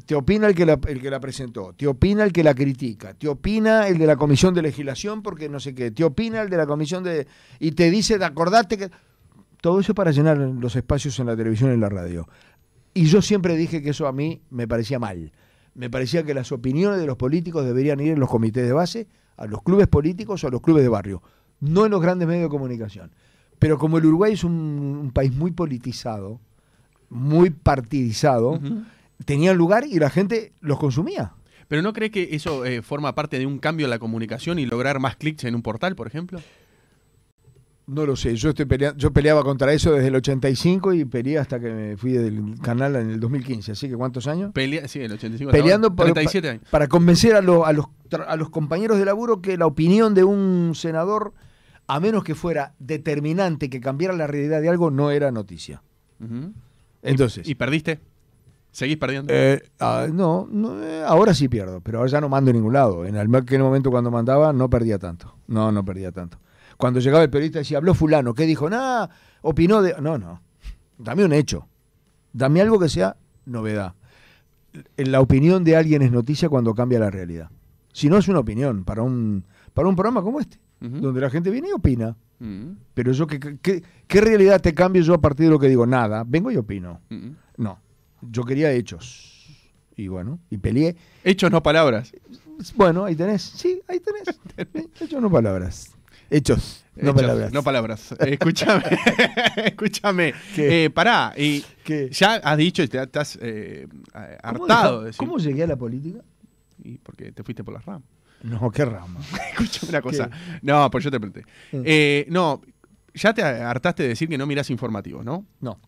[0.05, 3.13] te opina el que, la, el que la presentó, te opina el que la critica,
[3.13, 6.49] te opina el de la comisión de legislación porque no sé qué, te opina el
[6.49, 7.27] de la comisión de...
[7.59, 8.89] y te dice, acordate que...
[9.61, 12.27] Todo eso para llenar los espacios en la televisión y en la radio.
[12.93, 15.31] Y yo siempre dije que eso a mí me parecía mal.
[15.73, 19.07] Me parecía que las opiniones de los políticos deberían ir en los comités de base,
[19.37, 21.23] a los clubes políticos o a los clubes de barrio,
[21.59, 23.11] no en los grandes medios de comunicación.
[23.57, 26.39] Pero como el Uruguay es un, país muy politizado,
[27.09, 28.59] muy partidizado.
[29.23, 31.33] Tenían lugar y la gente los consumía.
[31.67, 34.65] ¿Pero no cree que eso eh, forma parte de un cambio en la comunicación y
[34.65, 36.39] lograr más clics en un portal, por ejemplo?
[37.87, 41.37] No lo sé, yo estoy pelea- yo peleaba contra eso desde el 85 y peleé
[41.37, 44.51] hasta que me fui del canal en el 2015, así que ¿cuántos años?
[44.53, 45.49] Pelea, sí, el 85.
[45.51, 46.63] hasta Peleando ahora, por- 37 años.
[46.71, 47.85] para convencer a, lo- a los,
[48.27, 51.33] a los compañeros de laburo que la opinión de un senador,
[51.85, 55.83] a menos que fuera determinante, que cambiara la realidad de algo, no era noticia.
[57.03, 57.99] Entonces, ¿Y perdiste?
[58.75, 59.33] ¿Seguís perdiendo?
[59.33, 62.73] eh, ah, no, no, eh, ahora sí pierdo, pero ahora ya no mando en ningún
[62.73, 63.05] lado.
[63.05, 65.33] En aquel momento cuando mandaba no perdía tanto.
[65.47, 66.39] No, no perdía tanto.
[66.75, 68.69] Cuando llegaba el periodista y decía, habló fulano, ¿qué dijo?
[68.69, 69.09] Nada,
[69.43, 69.95] opinó de...
[70.01, 70.41] No, no.
[70.97, 71.69] Dame un hecho.
[72.33, 73.93] Dame algo que sea novedad.
[74.97, 77.49] La opinión de alguien es noticia cuando cambia la realidad.
[77.93, 81.49] Si no es una opinión para un, para un programa como este, donde la gente
[81.49, 82.17] viene y opina.
[82.41, 82.75] Ujú.
[82.93, 85.85] Pero yo, ¿qué, qué, qué realidad te cambio yo a partir de lo que digo?
[85.87, 86.25] Nada.
[86.27, 86.99] Vengo y opino.
[87.55, 87.79] No,
[88.31, 89.31] yo quería hechos.
[89.97, 90.95] Y bueno, y peleé.
[91.23, 92.11] Hechos, no palabras.
[92.75, 93.41] Bueno, ahí tenés.
[93.41, 94.23] Sí, ahí tenés.
[95.01, 95.91] Hechos, no palabras.
[96.29, 97.53] Hechos, no Hechos, palabras.
[97.53, 98.11] No palabras.
[98.19, 98.83] Escúchame.
[99.65, 100.33] Escúchame.
[100.57, 101.33] Eh, pará.
[101.37, 102.09] Y ¿Qué?
[102.11, 105.01] ya has dicho y te estás eh, ¿Cómo hartado.
[105.01, 106.19] de decir- ¿Cómo llegué a la política?
[106.83, 108.03] Y porque te fuiste por las ramas.
[108.43, 109.19] No, qué rama.
[109.51, 110.29] Escúchame una cosa.
[110.61, 111.45] No, pues yo te pregunté.
[111.71, 111.81] Mm.
[111.85, 112.61] Eh, no,
[113.13, 115.45] ya te hartaste de decir que no mirás informativos, ¿no?
[115.61, 115.79] No.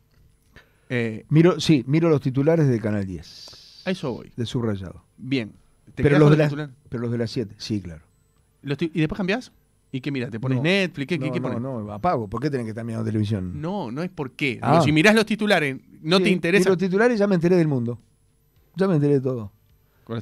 [0.90, 4.32] Eh, Miro, sí, miro los titulares de Canal 10, a eso voy.
[4.36, 5.04] de subrayado.
[5.18, 5.52] Bien.
[5.96, 6.70] ¿Te Pero los, de titular?
[6.90, 8.04] pero los de las 7, sí, claro.
[8.62, 9.52] Los ¿Y después cambiás?
[9.92, 10.30] ¿Y qué mira?
[10.30, 10.64] ¿Te pones No.
[10.64, 11.08] Netflix?
[11.08, 11.62] ¿Qué, no, qué no, pones?
[11.62, 12.28] no, apago.
[12.28, 13.62] ¿Por qué tenés que estar mirando televisión?
[13.62, 14.60] No, no es por qué.
[14.62, 14.82] Ah.
[14.84, 16.70] Si mirás los titulares, no Sí, te interesa.
[16.70, 17.98] los titulares ya me enteré del mundo.
[18.76, 19.52] Ya me enteré de todo.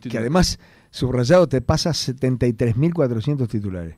[0.10, 0.60] Que además,
[0.92, 3.96] subrayado te pasa 73.400 titulares.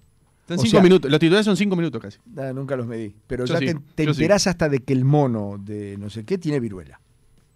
[0.56, 1.10] O cinco sea- minutos.
[1.12, 2.20] Los titulares son cinco minutos casi.
[2.54, 3.16] Nunca los medí.
[3.28, 4.10] Pero Yo ya sí, te, te sí.
[4.10, 7.00] enterás hasta de que el mono de no sé qué tiene viruela.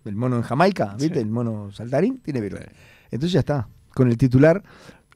[0.04, 1.16] El mono en Jamaica, ¿viste?
[1.16, 1.20] Sí.
[1.22, 2.68] El mono saltarín tiene viruela.
[3.12, 4.64] Entonces ya está, con el titular,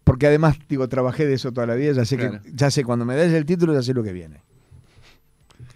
[0.03, 2.41] porque además, digo, trabajé de eso toda la vida, ya sé Claro.
[2.43, 4.41] que ya sé cuando me des el título, ya sé lo que viene.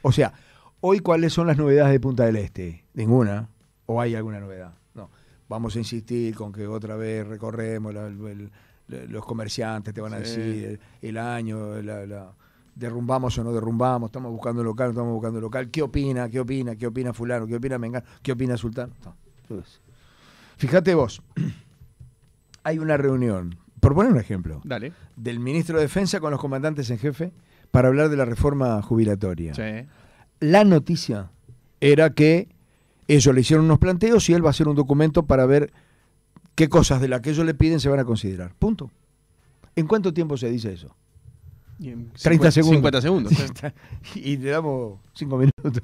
[0.01, 0.33] O sea,
[0.81, 2.85] hoy cuáles son las novedades de Punta del Este?
[2.93, 3.49] Ninguna.
[3.85, 4.73] ¿O hay alguna novedad?
[4.93, 5.09] No.
[5.47, 8.51] Vamos a insistir con que otra vez recorremos la- el- el-
[8.89, 10.39] los comerciantes, te van a Sí.
[10.41, 12.33] decir el, el año, la, la-
[12.75, 15.69] derrumbamos o no derrumbamos, estamos buscando local, estamos buscando local.
[15.69, 16.29] ¿Qué opina?
[16.29, 16.75] ¿Qué opina?
[16.75, 17.45] ¿Qué opina fulano?
[17.45, 18.05] ¿Qué opina Mengano?
[18.21, 18.91] ¿Qué opina Sultán?
[19.03, 19.15] No.
[20.57, 21.21] Fíjate vos,
[22.63, 24.93] hay una reunión, por poner un ejemplo, Dale.
[25.15, 27.31] del ministro de Defensa con los comandantes en jefe
[27.71, 29.53] para hablar de la reforma jubilatoria.
[29.53, 29.87] Sí.
[30.39, 31.31] La noticia
[31.81, 32.49] era que
[33.07, 35.71] ellos le hicieron unos planteos y él va a hacer un documento para ver
[36.59, 38.53] qué cosas de las que ellos le piden se van a considerar.
[38.59, 38.91] Punto.
[39.75, 40.93] ¿En cuánto tiempo se dice eso?
[41.79, 42.75] Y en 30 50 segundos.
[42.75, 43.33] 50 segundos.
[44.15, 45.81] y le damos cinco minutos.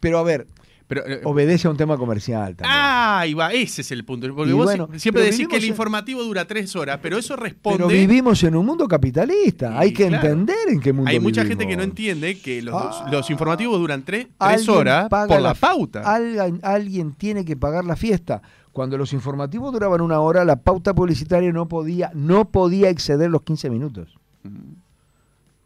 [0.00, 0.48] Pero a ver,
[0.88, 2.74] Pero, eh, obedece a un tema comercial también.
[2.76, 4.34] Ah, ahí va, ese es el punto.
[4.34, 7.36] Porque vos bueno, sie- siempre decís que el en- informativo dura tres horas, pero eso
[7.36, 7.76] responde.
[7.78, 9.74] Pero vivimos en un mundo capitalista.
[9.74, 10.26] Y Hay que claro.
[10.28, 11.60] entender en qué mundo Hay mucha vivimos.
[11.60, 13.06] gente que no entiende que los, Ah.
[13.12, 14.26] los informativos duran tres,
[14.68, 16.00] horas por la, pauta.
[16.02, 18.42] Alguien, alguien tiene que pagar la fiesta.
[18.72, 23.42] Cuando los informativos duraban una hora, la pauta publicitaria no podía, no podía exceder los
[23.42, 24.16] 15 minutos.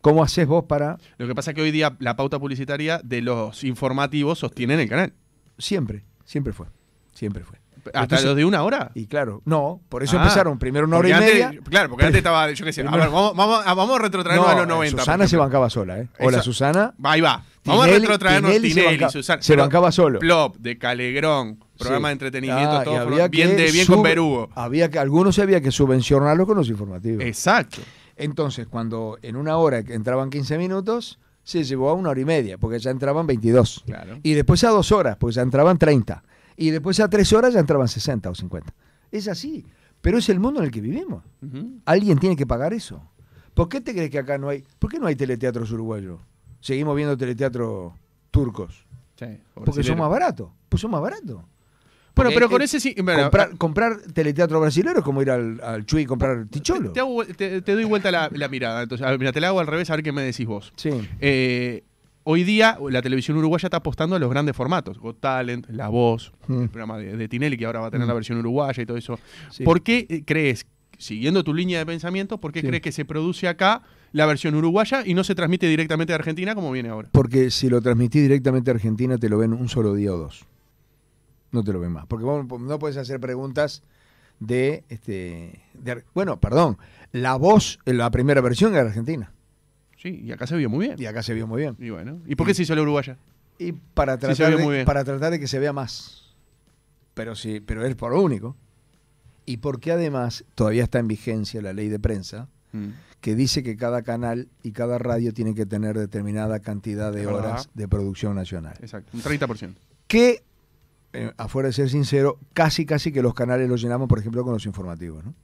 [0.00, 3.22] ¿Cómo haces vos para Lo que pasa es que hoy día la pauta publicitaria de
[3.22, 5.12] los informativos sostienen el canal.
[5.58, 6.66] siempre, siempre fue,
[7.12, 7.58] siempre fue.
[7.86, 8.90] Hasta Entonces- los de una hora.
[8.94, 11.52] Y claro, no, por eso Ah, empezaron primero una hora y antes- media.
[11.68, 14.48] Claro, porque antes estaba, yo qué sé, a ver, vamos, vamos, a- vamos a retrotraernos
[14.48, 14.96] a los eh, 90.
[14.96, 16.08] por Susana se bancaba sola, ¿eh?
[16.20, 16.94] Hola, Esa- Susana.
[17.02, 17.44] Ahí va.
[17.64, 19.42] Vamos a retrotraernos Tinelli Tinelli, se banca- Susana.
[19.42, 20.18] se bancaba solo.
[20.20, 22.10] Plop, de Calegrón, programa Sí.
[22.10, 24.48] de entretenimiento, Ah, todo había bien, de, con Berugo.
[24.54, 27.24] Había que, algunos había que subvencionarlo con los informativos.
[27.24, 27.78] Exacto.
[28.16, 32.58] Entonces, cuando en una hora entraban 15 minutos, se llevó a una hora y media,
[32.58, 33.82] porque ya entraban 22.
[33.86, 34.18] Claro.
[34.22, 36.22] Y después a dos horas, porque ya entraban 30.
[36.56, 38.72] Y después a tres horas ya entraban 60 o 50.
[39.10, 39.66] Es así.
[40.00, 41.24] Pero es el mundo en el que vivimos.
[41.84, 43.02] Alguien tiene que pagar eso.
[43.54, 44.64] ¿Por qué te crees que acá no hay?
[44.78, 46.20] ¿Por qué no hay teleteatros uruguayos?
[46.60, 47.92] Seguimos viendo teleteatros
[48.30, 48.86] turcos.
[49.18, 50.50] Sí, Porque son más baratos.
[50.68, 51.42] Pues son más baratos.
[52.14, 52.94] Bueno, pero con ese sí.
[53.02, 56.92] bueno, comprar, comprar teleteatro brasileño es como ir al, al Chuy y comprar ticholo.
[56.92, 58.82] Te, hago- te- te doy vuelta la, la mirada.
[58.82, 60.72] Entonces, a ver, mira, te la hago al revés a ver qué me decís vos.
[60.76, 60.90] Sí.
[61.20, 61.84] Eh,
[62.24, 64.98] hoy día la televisión uruguaya está apostando a los grandes formatos.
[64.98, 66.62] Got Talent, La Voz, Mm.
[66.62, 68.08] el programa de, de Tinelli que ahora va a tener Mm.
[68.08, 69.18] la versión uruguaya y todo eso.
[69.50, 69.64] Sí.
[69.64, 70.66] ¿Por qué eh, crees,
[70.98, 72.66] siguiendo tu línea de pensamiento, por qué Sí.
[72.66, 76.54] crees que se produce acá la versión uruguaya y no se transmite directamente de Argentina
[76.54, 77.08] como viene ahora?
[77.10, 80.44] Porque si lo transmitís directamente a Argentina, te lo ven un solo día o dos.
[81.52, 82.06] No te lo ven más.
[82.06, 83.82] Porque vos no puedes hacer preguntas
[84.40, 86.78] de, este, de Bueno, perdón.
[87.12, 89.32] La voz en la primera versión era Argentina.
[89.96, 91.00] Sí, y acá se vio muy bien.
[91.00, 91.76] Y acá se vio muy bien.
[91.78, 93.18] Y bueno, ¿y por qué se hizo la uruguaya?
[93.58, 94.86] Y para tratar, de, muy bien.
[94.86, 96.34] para tratar de que se vea más.
[97.14, 98.56] Pero sí, pero es por lo único.
[99.44, 102.88] Y porque además todavía está en vigencia la ley de prensa Mm.
[103.20, 107.68] que dice que cada canal y cada radio tiene que tener determinada cantidad de horas
[107.74, 108.74] de producción nacional.
[108.80, 109.74] Exacto, un 30%.
[110.08, 110.42] Que,
[111.12, 114.52] eh, afuera de ser sincero, casi casi que los canales los llenamos, por ejemplo, con
[114.52, 115.24] los informativos.
[115.24, 115.34] ¿no?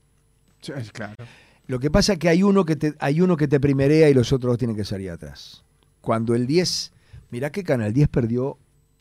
[0.61, 1.15] Sí, es claro.
[1.67, 4.13] Lo que pasa es que hay uno que te, hay uno que te primerea y
[4.13, 5.63] los otros tienen que salir atrás.
[6.01, 6.91] Cuando el 10,
[7.29, 8.57] mirá que Canal 10 perdió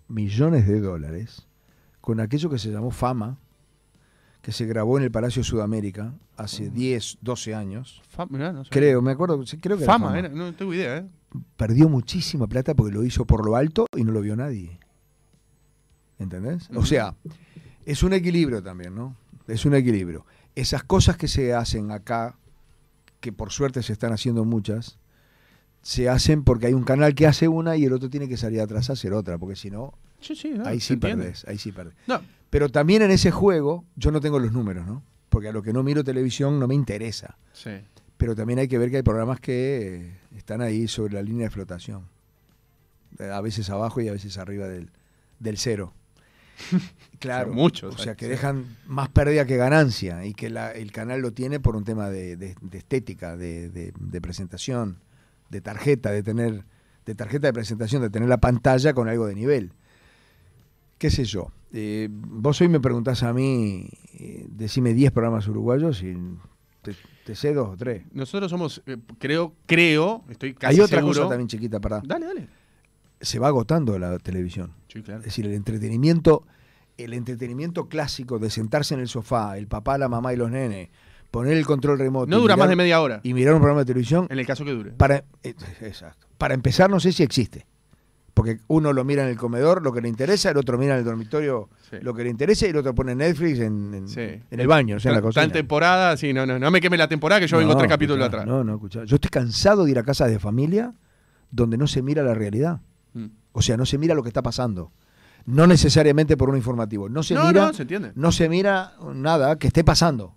[0.09, 1.47] millones de dólares
[2.01, 3.39] con aquello que se llamó Fama,
[4.43, 8.03] que se grabó en el Palacio Sudamérica hace 10, 12 años.
[8.31, 8.71] No sé.
[8.71, 10.19] Creo, me acuerdo, creo que era Fama, Fama.
[10.19, 11.07] era- no tengo idea, ¿eh?
[11.57, 14.79] Perdió muchísima plata porque lo hizo por lo alto y no lo vio nadie.
[16.19, 16.69] ¿Entendés?
[16.75, 17.15] O sea,
[17.87, 19.17] es un equilibrio también, ¿no?
[19.47, 20.25] Es un equilibrio.
[20.55, 22.37] Esas cosas que se hacen acá,
[23.21, 24.99] que por suerte se están haciendo muchas,
[25.83, 28.61] se hacen porque hay un canal que hace una y el otro tiene que salir
[28.61, 31.71] atrás a hacer otra, porque si no, Sí, sí, no, ahí sí perdés, ahí sí
[31.71, 31.95] perdés.
[32.51, 35.03] Pero también en ese juego, yo no tengo los números, ¿no?
[35.29, 37.37] Porque a lo que no miro televisión no me interesa.
[37.53, 37.71] sí.
[38.17, 41.51] Pero también hay que ver que hay programas que están ahí sobre la línea de
[41.51, 42.03] flotación.
[43.21, 44.91] A veces abajo y a veces arriba del,
[45.39, 45.95] del cero.
[47.19, 47.53] Claro.
[47.53, 48.31] Muchos, O sea, que sí.
[48.31, 52.11] dejan más pérdida que ganancia y que la- el canal lo tiene por un tema
[52.11, 54.99] de, de- de estética, de, de- de presentación,
[55.51, 56.65] de tarjeta, de tener
[57.07, 59.73] de tarjeta de presentación, de tener la pantalla con algo de nivel.
[60.99, 61.51] ¿Qué sé yo?
[61.73, 66.15] Eh, vos hoy me preguntás a mí, eh, decime 10 programas uruguayos y
[66.83, 66.95] te,
[67.25, 68.05] Te sé dos o tres.
[68.13, 71.19] Nosotros somos, eh, creo, creo, estoy casi Hay otra seguro.
[71.21, 72.01] cosa también chiquita, para.
[72.05, 72.49] Dale, dale.
[73.21, 74.73] Se va agotando la televisión.
[74.89, 75.21] Sí, claro.
[75.21, 76.45] Es decir, el entretenimiento,
[76.97, 80.89] el entretenimiento clásico de sentarse en el sofá, el papá, la mamá y los nenes,
[81.31, 82.27] poner el control remoto.
[82.31, 84.65] No dura más de media hora, Y mirar un programa de televisión, en el caso
[84.65, 84.93] que dure.
[84.93, 86.27] para, eh, exacto.
[86.39, 87.67] para empezar no sé si existe.
[88.35, 91.01] Porque uno lo mira en el comedor, lo que le interesa, el otro mira en
[91.01, 91.97] el dormitorio, Sí.
[92.01, 94.21] lo que le interesa, y el otro pone Netflix en, en- Sí.
[94.49, 95.43] en el baño, o sea, en la Tan- cocina.
[95.43, 98.25] Tan temporada, sí, no, no, no me queme la temporada que yo vengo tres capítulos
[98.25, 98.47] atrás.
[98.47, 99.03] No, no, escuchá.
[99.05, 100.95] Yo estoy cansado de ir a casas de familia
[101.51, 102.81] donde no se mira la realidad.
[103.15, 103.27] Mm.
[103.53, 104.93] O sea, no se mira lo que está pasando.
[105.47, 107.09] No necesariamente por un informativo.
[107.09, 108.13] No se No, mira, no, se entiende.
[108.15, 110.35] no se mira nada que esté pasando.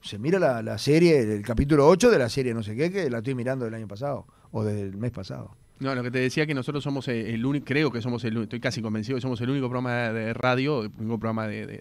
[0.00, 3.10] Se mira la, la serie, el capítulo 8 de la serie no sé qué, que
[3.10, 5.56] la estoy mirando del año pasado o del mes pasado.
[5.80, 8.32] No, lo que te decía que nosotros somos eh, el único, creo que somos el
[8.32, 11.66] único, estoy casi convencido que somos el único programa de radio, el único programa de,
[11.66, 11.76] de-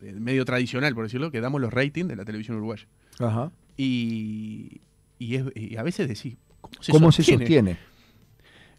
[0.00, 2.86] de- de medio tradicional, por decirlo, que damos los ratings de la televisión uruguaya.
[3.18, 3.50] Ajá.
[3.76, 4.80] Y,
[5.18, 7.76] y, es- y a veces decís, ¿cómo se ¿Cómo se sostiene?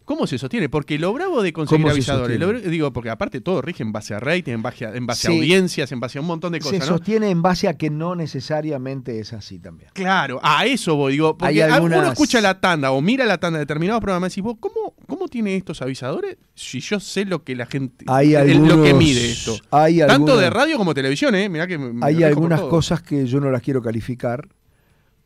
[0.04, 0.68] ¿Cómo se sostiene?
[0.68, 3.90] Porque lo bravo de conseguir ¿Cómo se avisadores, lo digo, porque aparte todo rige en
[3.90, 5.36] base a rating, en base a, en base a Sí.
[5.38, 6.96] audiencias, en base a un montón de Se cosas, ¿no?
[6.98, 9.88] sostiene en base a que no necesariamente es así también.
[9.94, 13.38] Claro, a eso voy, digo, porque Hay algunas- uno escucha la tanda o mira la
[13.38, 17.24] tanda de determinados programas y decís, vos, ¿cómo, ¿cómo tiene estos avisadores si yo sé
[17.24, 19.56] lo que la gente, Hay algunos, lo que mide esto?
[19.70, 21.48] Hay Tanto algunas- de radio como televisión, ¿eh?
[21.48, 24.48] Mirá que me- Hay algunas cosas que yo no las quiero calificar,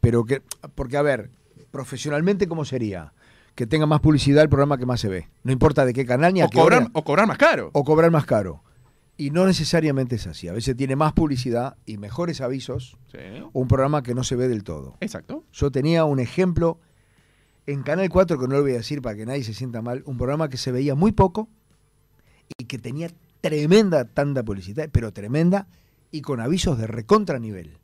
[0.00, 0.40] pero que,
[0.76, 1.30] porque a ver,
[1.72, 3.12] profesionalmente, ¿cómo sería?
[3.58, 5.28] Que tenga más publicidad el programa que más se ve.
[5.42, 6.90] No importa de qué canal ni a O qué cobrar, hora.
[6.94, 7.70] o cobrar más caro.
[7.72, 8.62] o cobrar más caro.
[9.16, 10.46] Y no necesariamente es así.
[10.46, 13.18] A veces tiene más publicidad y mejores avisos Sí,
[13.52, 14.96] un programa que no se ve del todo.
[15.00, 15.42] exacto.
[15.52, 16.78] Yo tenía un ejemplo
[17.66, 20.04] en Canal 4, que no lo voy a decir para que nadie se sienta mal,
[20.06, 21.48] un programa que se veía muy poco
[22.58, 25.66] y que tenía tremenda tanda publicidad, pero tremenda,
[26.12, 27.78] y con avisos de recontra nivel.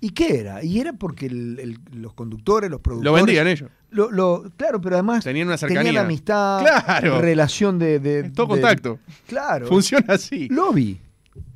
[0.00, 0.62] ¿Y qué era?
[0.62, 3.24] Y era porque el- el- los conductores, los Lo productores...
[3.26, 3.70] vendían ellos.
[3.90, 5.82] lo- lo- claro, pero además Tenían una cercanía.
[5.84, 7.20] tenían amistad, Claro.
[7.20, 8.30] relación de...
[8.34, 8.98] todo de- contacto.
[9.26, 9.66] Claro.
[9.66, 10.48] Funciona así.
[10.48, 11.00] Lobby.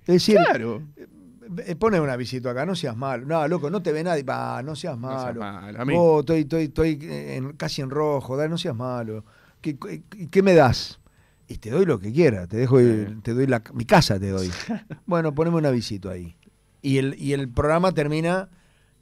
[0.01, 0.83] Es decir, Claro.
[1.67, 3.25] eh, pone una visita acá, no seas malo.
[3.27, 4.23] No, loco, no te ve nadie.
[4.25, 5.41] Va, no seas No seas malo.
[5.41, 5.95] malo, a mí.
[5.95, 9.25] Vos, estoy, estoy, estoy en- casi en rojo, dale, no seas malo.
[9.61, 10.99] ¿Qué, qué, qué me das?
[11.47, 12.79] Y te doy lo que quieras, te dejo,
[13.23, 14.51] te doy la, mi casa te doy.
[15.07, 16.35] bueno, poneme un avisito ahí.
[16.83, 18.49] Y el, y el programa termina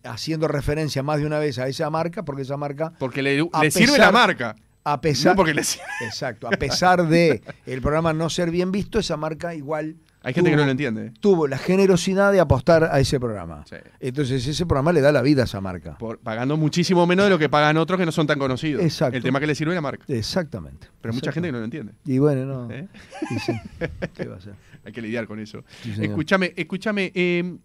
[0.05, 3.40] haciendo referencia más de una vez a esa marca, porque esa marca, Porque le,
[3.71, 4.57] sirve la marca.
[4.85, 5.85] a pesar, No porque le sirve.
[6.03, 10.50] exacto, a pesar de el programa no ser bien visto, esa marca igual Hay gente
[10.50, 11.12] que no lo entiende.
[11.20, 13.64] tuvo la generosidad de apostar a ese programa.
[13.68, 13.76] Sí.
[14.00, 15.96] Entonces ese programa le da la vida a esa marca.
[15.98, 18.83] Por- pagando muchísimo menos de lo que pagan otros que no son tan conocidos.
[18.83, 19.16] Exacto.
[19.16, 20.04] El tema que le sirve es la marca.
[20.09, 20.88] Exactamente.
[21.00, 21.94] Pero mucha gente que no lo entiende.
[22.04, 22.70] Y bueno, no.
[22.70, 22.87] ¿eh?
[23.30, 23.52] y sí.
[24.14, 24.54] ¿Qué va a ser?
[24.85, 25.64] Hay que lidiar con eso.
[25.83, 27.12] Sí, escúchame, escúchame.
[27.14, 27.56] eh,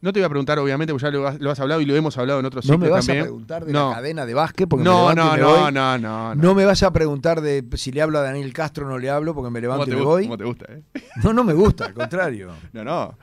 [0.00, 1.96] no te voy a preguntar, obviamente, porque ya lo has, lo has hablado y lo
[1.96, 3.22] hemos hablado en otros No sitios me vas también.
[3.22, 3.88] a preguntar de no.
[3.90, 5.72] la cadena de básquet porque me No, levanto no, y me no, voy.
[5.72, 8.88] no, no, No me vas a preguntar de si le hablo a Daniel Castro o
[8.88, 10.22] no le hablo porque me ¿Cómo levanto y me gusta, voy.
[10.24, 10.82] cómo te gusta, eh?
[11.24, 12.52] No, no me gusta, al contrario.
[12.72, 13.18] No, no.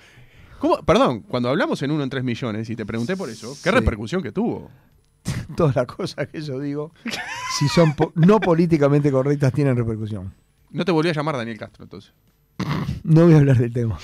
[0.60, 0.78] ¿Cómo?
[0.84, 3.76] Perdón, cuando hablamos en uno en tres millones y te pregunté por eso, ¿qué Sí.
[3.76, 4.70] repercusión que tuvo?
[5.56, 6.92] Todas las cosas que yo digo,
[7.58, 10.34] si son po- no políticamente correctas, tienen repercusión.
[10.72, 12.14] No te volví a llamar Daniel Castro, entonces.
[13.04, 13.98] No voy a hablar del tema.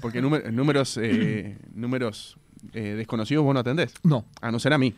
[0.00, 2.36] Porque número- números, eh, números
[2.72, 3.94] eh, desconocidos vos no atendés.
[4.02, 4.24] No.
[4.40, 4.94] A no ser a mí.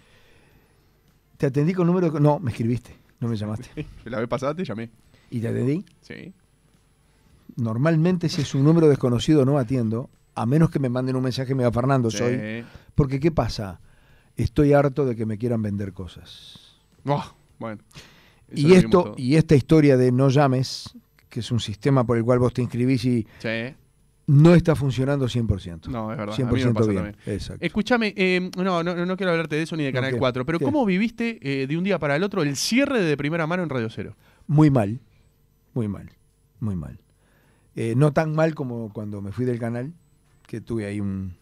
[1.37, 2.11] ¿Te atendí con número?
[2.20, 3.68] No, me escribiste, no me llamaste.
[4.05, 4.90] La vez pasada te llamé.
[5.31, 5.85] ¿Y te atendí?
[6.00, 6.33] Sí.
[7.57, 11.55] Normalmente si es un número desconocido no atiendo, a menos que me manden un mensaje,
[11.55, 12.18] me va Fernando, Sí.
[12.18, 12.64] soy.
[12.94, 13.81] Porque ¿qué pasa?
[14.37, 16.59] Estoy harto de que me quieran vender cosas.
[17.05, 17.24] Oh,
[17.59, 17.83] bueno.
[18.48, 20.94] Eso Y esto y esta historia de no llames,
[21.29, 23.74] que es un sistema por el cual vos te inscribís y Sí.
[24.27, 25.89] No está funcionando 100%.
[25.89, 26.35] No, es verdad.
[26.35, 27.17] 100% a mí me pasa bien.
[27.27, 27.65] Exacto.
[27.65, 30.19] Escúchame, eh, no, no, no quiero hablarte de eso ni de Canal ¿qué?
[30.19, 30.65] 4, pero ¿Qué?
[30.65, 33.69] ¿cómo viviste eh, de un día para el otro el cierre de, primera mano en
[33.69, 34.17] Radio Cero?
[34.46, 35.01] Muy mal,
[35.75, 36.11] muy mal,
[36.61, 36.98] muy mal.
[37.77, 39.92] Eh, no tan mal como cuando me fui del canal,
[40.46, 41.35] que tuve ahí un,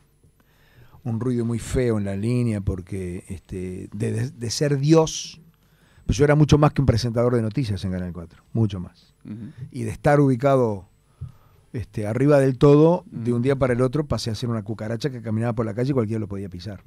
[1.04, 5.40] un ruido muy feo en la línea, porque este, de, de- de ser Dios,
[6.06, 9.14] pues yo era mucho más que un presentador de noticias en Canal 4, mucho más.
[9.70, 10.88] Y de estar ubicado
[11.72, 15.10] este, arriba del todo, de un día para el otro pasé a ser una cucaracha
[15.10, 16.82] que caminaba por la calle y cualquiera lo podía pisar.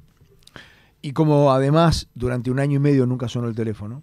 [1.02, 4.02] Y como además durante un año y medio nunca sonó el teléfono,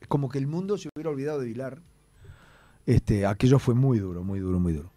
[0.00, 1.80] es como que el mundo se hubiera olvidado de Vilar.
[2.86, 4.92] Este, aquello fue muy duro, muy duro, muy duro.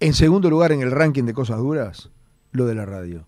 [0.00, 2.10] En segundo lugar, en el ranking de cosas duras,
[2.52, 3.26] lo de la radio.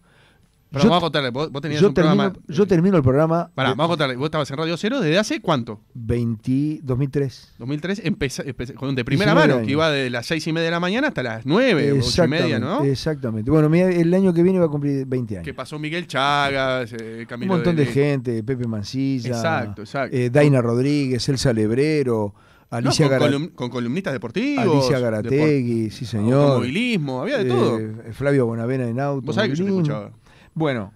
[0.70, 1.30] Perdón, Yo- vamos a contarle.
[1.30, 2.38] Vos, vos tenías Yo un termino, programa.
[2.48, 4.16] yo termino el programa Pará, de vamos a contarle.
[4.16, 5.80] Vos estabas en Radio Cero desde hace cuánto?
[5.94, 7.54] 20 2003.
[7.58, 9.66] 2003, empecé, empecé con de primera 19 mano, años.
[9.66, 11.98] que iba de las seis y media de la mañana hasta las nueve, ocho y
[11.98, 12.82] Exactamente, media, ¿no?
[12.84, 13.50] Exactamente.
[13.50, 15.44] Bueno, el año que viene va a cumplir 20 años.
[15.44, 20.16] Que pasó Miguel Chagas, eh, Un montón de gente, Pepe Mancilla, Exacto, exacto.
[20.16, 22.34] eh, Daina Rodríguez, Elsa Lebrero,
[22.70, 24.64] No, Alicia, con, colum- con columnistas deportivos.
[24.64, 26.42] Alicia Garategui, sí señor.
[26.42, 27.78] Automovilismo, había de todo.
[27.78, 29.24] Eh, Flavio Bonavena en auto.
[29.24, 30.10] Vos sabés que yo te escuchaba.
[30.56, 30.92] Bueno,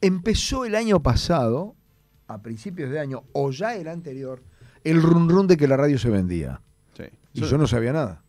[0.00, 1.74] empezó el año pasado,
[2.26, 4.42] a principios de año, o ya el anterior,
[4.82, 6.60] el run run de que la radio se vendía.
[6.96, 7.04] Sí.
[7.34, 8.22] Y yo no sabía nada.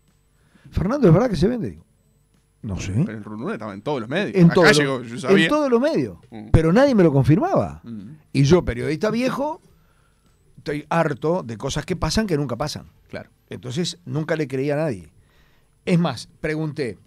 [0.71, 1.69] Fernando, ¿es verdad que se vende?
[1.71, 1.85] Digo,
[2.61, 2.91] no sé.
[3.05, 4.35] Pero el Runrun estaba en todos los medios.
[4.35, 5.45] En, todo lo- llegó, yo sabía.
[5.45, 6.17] en todos los medios.
[6.29, 6.49] Mm.
[6.51, 7.79] Pero nadie me lo confirmaba.
[7.85, 9.61] Mm, Y yo, periodista viejo,
[10.57, 12.87] estoy harto de cosas que pasan que nunca pasan.
[13.09, 13.29] claro.
[13.49, 15.09] Entonces nunca le creía a nadie.
[15.85, 16.97] Es más, pregunté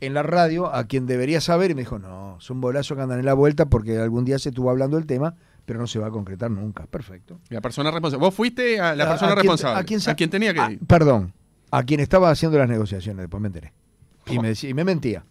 [0.00, 3.18] en la radio a quien debería saber y me dijo, no, son bolazos que andan
[3.20, 6.08] en la vuelta porque algún día se estuvo hablando del tema, pero no se va
[6.08, 6.86] a concretar nunca.
[6.86, 7.38] Perfecto.
[7.50, 8.24] La persona responsable.
[8.26, 9.80] Vos fuiste a la persona a responsable.
[9.80, 10.78] a quien tenía que ir.
[10.86, 11.32] perdón,
[11.70, 13.72] a quien estaba haciendo las negociaciones, después me enteré.
[14.26, 15.24] Y me, decía- y me mentía.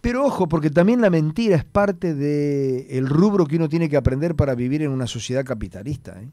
[0.00, 4.34] Pero ojo, porque también la mentira es parte del rubro que uno tiene que aprender
[4.34, 6.18] para vivir en una sociedad capitalista.
[6.22, 6.28] ¿eh?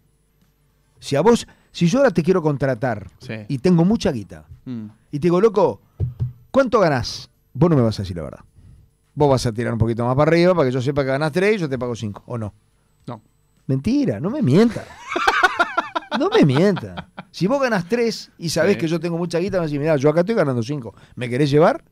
[1.00, 3.34] Si a vos, si yo ahora te quiero contratar Sí.
[3.50, 4.86] y tengo mucha guita, Mm.
[5.12, 5.82] y te digo, loco,
[6.58, 7.30] ¿cuánto ganás?
[7.54, 8.40] Vos no me vas a decir la verdad.
[9.14, 11.32] Vos vas a tirar un poquito más para arriba para que yo sepa que ganás
[11.32, 12.52] tres y yo te pago cinco, ¿o no?
[13.06, 13.22] No.
[13.68, 14.84] Mentira, no me mientas.
[16.18, 17.06] No me mientas.
[17.30, 18.80] Si vos ganás tres y sabés Sí.
[18.80, 20.96] que yo tengo mucha guita, me decís, mirá, yo acá estoy ganando cinco.
[21.16, 21.84] ¿Me querés llevar?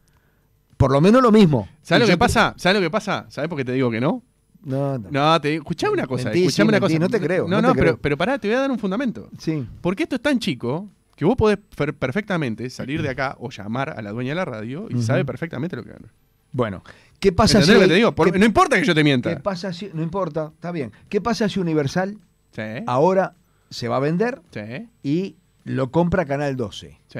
[0.78, 1.68] Por lo menos lo mismo.
[1.84, 2.56] ¿Sabes lo que te- pasa?
[2.58, 3.28] ¿Sabes lo que pasa?
[3.30, 4.24] ¿Sabes por qué te digo que no?
[4.64, 5.10] No, no.
[5.12, 7.00] No, te escuchame una cosa, Mentí, escuchame sí, una mentí, cosa.
[7.06, 7.98] no te creo, No, no pero, creo.
[8.02, 9.30] pero pará, te voy a dar un fundamento.
[9.38, 9.68] Sí.
[9.82, 13.92] Porque esto es tan chico que vos podés per- perfectamente salir de acá o llamar
[13.98, 16.12] a la dueña de la radio y sabe perfectamente lo que gana.
[16.52, 16.84] Bueno,
[17.20, 18.16] ¿qué pasa ¿Entendés si lo que hoy- te digo?
[18.16, 19.30] Por- qué- no importa que yo te mienta.
[19.36, 20.92] ¿Qué pasa si no importa, está bien?
[21.10, 22.18] ¿Qué pasa si Universal
[22.52, 23.36] Sí, ahora
[23.70, 25.36] se va a vender sí, y
[25.66, 27.00] lo compra Canal 12?
[27.08, 27.20] sí.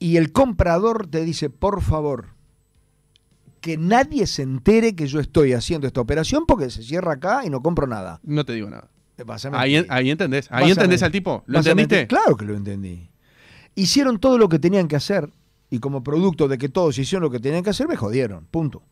[0.00, 2.28] y el comprador te dice, por favor,
[3.60, 7.50] que nadie se entere que yo estoy haciendo esta operación porque se cierra acá y
[7.50, 8.20] no compro nada.
[8.22, 8.88] No te digo nada.
[9.24, 10.48] Vas a Ahí, ahí entendés.
[10.50, 11.42] Ahí entendés al tipo.
[11.46, 12.06] ¿Lo entendiste?
[12.06, 13.10] Claro que lo entendí.
[13.74, 15.30] Hicieron todo lo que tenían que hacer
[15.70, 18.46] y como producto de que todos hicieron lo que tenían que hacer, me jodieron.
[18.46, 18.82] Punto.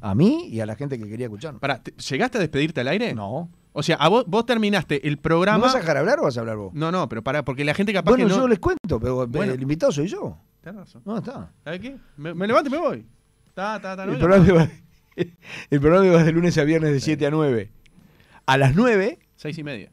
[0.00, 1.58] A mí y a la gente que quería escucharme.
[1.60, 3.14] Pará, ¿te- ¿llegaste a despedirte al aire?
[3.14, 3.48] No.
[3.72, 5.64] O sea, a vos, vos terminaste el ¿Me programa.
[5.64, 6.72] vas a dejar hablar o vas a hablar vos?
[6.74, 8.36] No, no, pero pará, porque la gente capaz bueno, que no.
[8.40, 9.52] yo les cuento, pero Bueno.
[9.52, 10.38] el invitado soy yo.
[10.60, 11.02] Tenés razón.
[11.04, 11.50] No, está.
[11.64, 11.96] ¿Sabes qué?
[12.16, 13.06] Me, me levanto y me voy.
[13.54, 14.68] Ta, ta, no el, programa va,
[15.70, 17.70] el programa va de lunes a viernes de 7 a 9.
[18.46, 19.90] A las 9 Seis y media.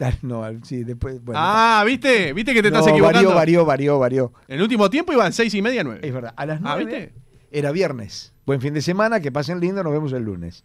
[0.00, 1.22] Ah, No, sí, después.
[1.22, 2.32] Bueno, ah, ¿viste?
[2.32, 3.34] ¿Viste que te estás No, equivocando?
[3.34, 4.32] Varió, varió, varió, varió.
[4.48, 6.00] El último tiempo iban seis y media, nueve.
[6.02, 6.32] Es verdad.
[6.36, 7.14] A las Ah, 9 ¿viste?
[7.50, 8.32] era viernes.
[8.46, 10.64] Buen fin de semana, que pasen lindo, nos vemos el lunes.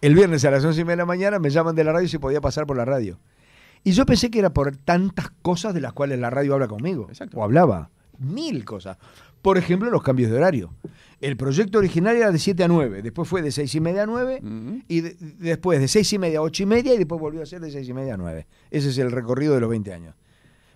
[0.00, 2.08] El viernes a las 11 y media de la mañana me llaman de la radio
[2.08, 3.18] si podía pasar por la radio.
[3.84, 7.06] Y yo pensé que era por tantas cosas de las cuales la radio habla conmigo.
[7.08, 7.38] Exacto.
[7.38, 7.90] O hablaba.
[8.18, 8.98] Mil cosas.
[9.44, 10.72] Por ejemplo, los cambios de horario.
[11.20, 14.06] El proyecto original era de 7 a 9, después fue de 6 y media a
[14.06, 14.78] 9, Mm.
[14.88, 17.46] y de- después de 6 y media a 8 y media, y después volvió a
[17.46, 18.46] ser de 6 y media a 9.
[18.70, 20.14] Ese es el recorrido de los 20 años.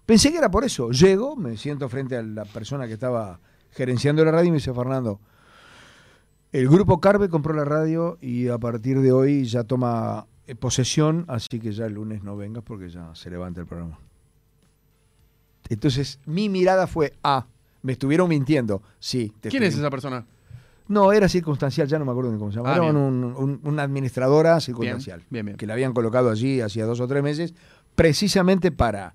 [0.04, 0.90] Pensé que era por eso.
[0.90, 3.40] Llego, me siento frente a la persona que estaba
[3.70, 5.18] gerenciando la radio y me dice, Fernando,
[6.52, 11.24] el grupo Carve compró la radio y a partir de hoy ya toma eh, posesión,
[11.28, 13.98] así que ya el lunes no vengas porque ya se levanta el programa.
[15.70, 17.46] Entonces mi mirada fue, ah,
[17.82, 18.82] me estuvieron mintiendo.
[18.98, 19.32] Sí.
[19.40, 20.26] te ¿Quién es esa persona?
[20.88, 22.70] No, era circunstancial, ya no me acuerdo ni cómo se llama.
[22.70, 22.96] Ah, Era bien.
[22.96, 25.22] un- un- una administradora circunstancial.
[25.28, 25.58] bien, bien.
[25.58, 27.54] Que la habían colocado allí hacía dos o tres meses,
[27.94, 29.14] precisamente para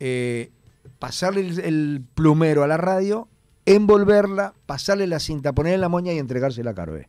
[0.00, 0.50] eh,
[0.98, 3.26] pasarle el, el plumero a la radio,
[3.66, 7.08] envolverla, pasarle la cinta, ponerle la moña y entregársela a Carve.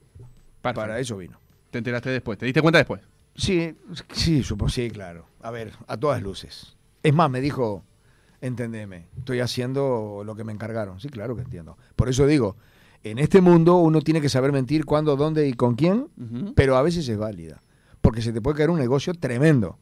[0.61, 0.81] Perfecto.
[0.81, 1.39] Para eso vino.
[1.71, 3.01] Te enteraste después, te diste cuenta después.
[3.35, 3.75] Sí,
[4.11, 5.25] sí, supo, sí, claro.
[5.41, 6.75] A ver, a todas luces.
[7.03, 7.83] Es más, me dijo,
[8.41, 10.99] entendeme, estoy haciendo lo que me encargaron.
[10.99, 11.77] Sí, claro que entiendo.
[11.95, 12.55] Por eso digo,
[13.03, 16.07] en este mundo uno tiene que saber mentir cuándo, dónde y con quién,
[16.55, 17.61] pero a veces es válida.
[18.01, 19.77] Porque se te puede caer un negocio tremendo.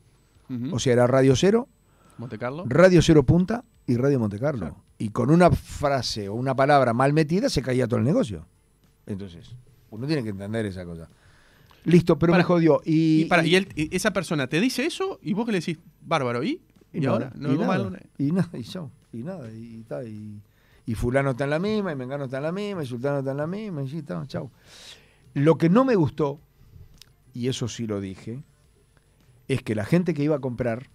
[0.72, 1.68] O sea, era Radio Cero,
[2.18, 2.64] Monte Carlo.
[2.68, 4.60] Radio Cero Punta y Radio Monte Carlo.
[4.60, 4.84] Claro.
[4.98, 8.46] Y con una frase o una palabra mal metida se caía todo el negocio.
[9.06, 9.52] Entonces,
[9.92, 11.08] uno tiene que entender esa cosa.
[11.84, 12.82] Listo, pero Para- me jodió.
[12.84, 15.60] Y, Y, para, y él- y esa persona te dice eso y vos que le
[15.60, 16.62] decís, bárbaro, ¿y?
[16.94, 17.32] ¿Y, nada, ahora?
[17.36, 18.02] No y, nada, lunes.
[18.18, 20.42] y nada, y y nada, y, ta, y,
[20.86, 23.32] y fulano está en la misma, y Mengano está en la misma, y Sultano está
[23.32, 24.52] en la misma, y sí, está, chau.
[25.34, 26.40] Lo que no me gustó,
[27.34, 28.44] y eso sí lo dije,
[29.48, 30.90] es que la gente que iba a comprar,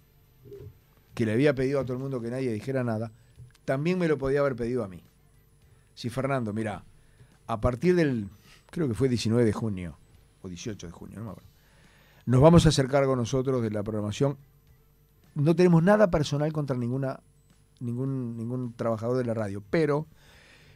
[1.13, 3.11] que le había pedido a todo el mundo que nadie dijera nada,
[3.65, 5.03] también me lo podía haber pedido a mí.
[5.95, 6.83] Si Fernando, mira,
[7.47, 8.29] a partir del,
[8.69, 9.97] creo que fue 19 de junio,
[10.41, 11.49] o 18 de junio, no me acuerdo,
[12.25, 14.37] nos vamos a hacer cargo nosotros de la programación.
[15.35, 17.19] No tenemos nada personal contra ninguna,
[17.79, 20.07] ningún, ningún trabajador de la radio, pero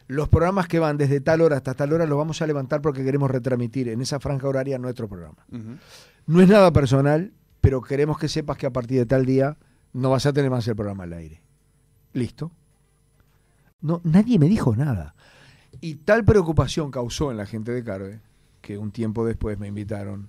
[0.08, 3.04] los programas que van desde tal hora hasta tal hora los vamos a levantar porque
[3.04, 5.46] queremos retransmitir en esa franja horaria nuestro programa.
[6.26, 9.56] No es nada personal, pero queremos que sepas que a partir de tal día
[9.92, 11.42] no vas a tener más el programa al aire.
[12.14, 12.50] ¿Listo?
[13.80, 15.14] No, nadie me dijo nada.
[15.80, 18.20] Y tal preocupación causó en la gente de Carve
[18.60, 20.28] que un tiempo después me invitaron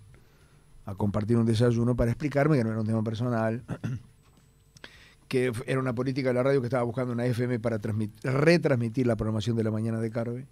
[0.86, 3.64] a compartir un desayuno para explicarme que no era un tema personal,
[5.30, 9.08] que era una política de la radio que estaba buscando una FM para transmit- retransmitir
[9.08, 10.48] la programación de la mañana de Carve,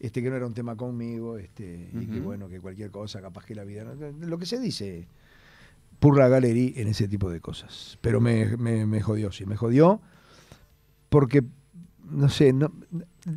[0.00, 3.44] este que no era un tema conmigo, este, y que bueno, que cualquier cosa, capaz
[3.44, 3.94] que la vida, ¿no?
[4.26, 5.06] lo que se dice
[6.00, 7.98] por la galería en ese tipo de cosas.
[8.00, 10.00] Pero me, me, me jodió, sí, me jodió
[11.08, 11.42] porque,
[12.10, 12.72] no sé, no,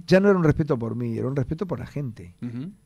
[0.08, 2.36] ya no era un respeto por mí, era un respeto por la gente.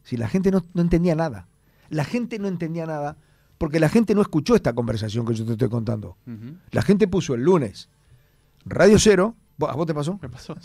[0.03, 1.47] Si la gente no, no entendía nada.
[1.89, 3.17] La gente no entendía nada
[3.65, 6.17] porque la gente no escuchó esta conversación que yo te estoy contando.
[6.71, 7.89] La gente puso el lunes
[8.65, 9.35] Radio Cero.
[9.57, 10.19] ¿Vos- ¿A vos te pasó?
[10.21, 10.55] Me pasó.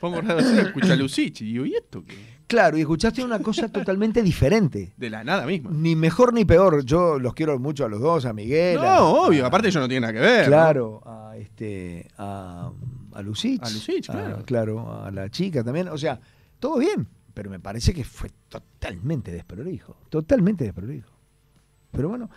[0.00, 2.16] Pongo radio cero, escucha a Lucich y digo, ¿y esto qué?
[2.46, 4.94] Claro, y escuchaste una cosa totalmente diferente.
[4.96, 5.70] De la nada misma.
[5.72, 6.84] Ni mejor ni peor.
[6.86, 8.78] Yo los quiero mucho a los dos, a Miguel.
[8.78, 10.40] a- No, obvio, a- aparte ellos no tienen nada que ver.
[10.44, 10.46] ¿no?
[10.46, 12.72] Claro, a este a,
[13.12, 13.62] a Lucich.
[13.62, 14.42] A Lucich, claro.
[14.46, 15.88] claro, a la chica también.
[15.88, 16.18] O sea,
[16.58, 19.96] todo bien, pero me parece que fue totalmente desprolijo.
[20.08, 21.10] Totalmente desprolijo.
[21.90, 22.30] Pero bueno,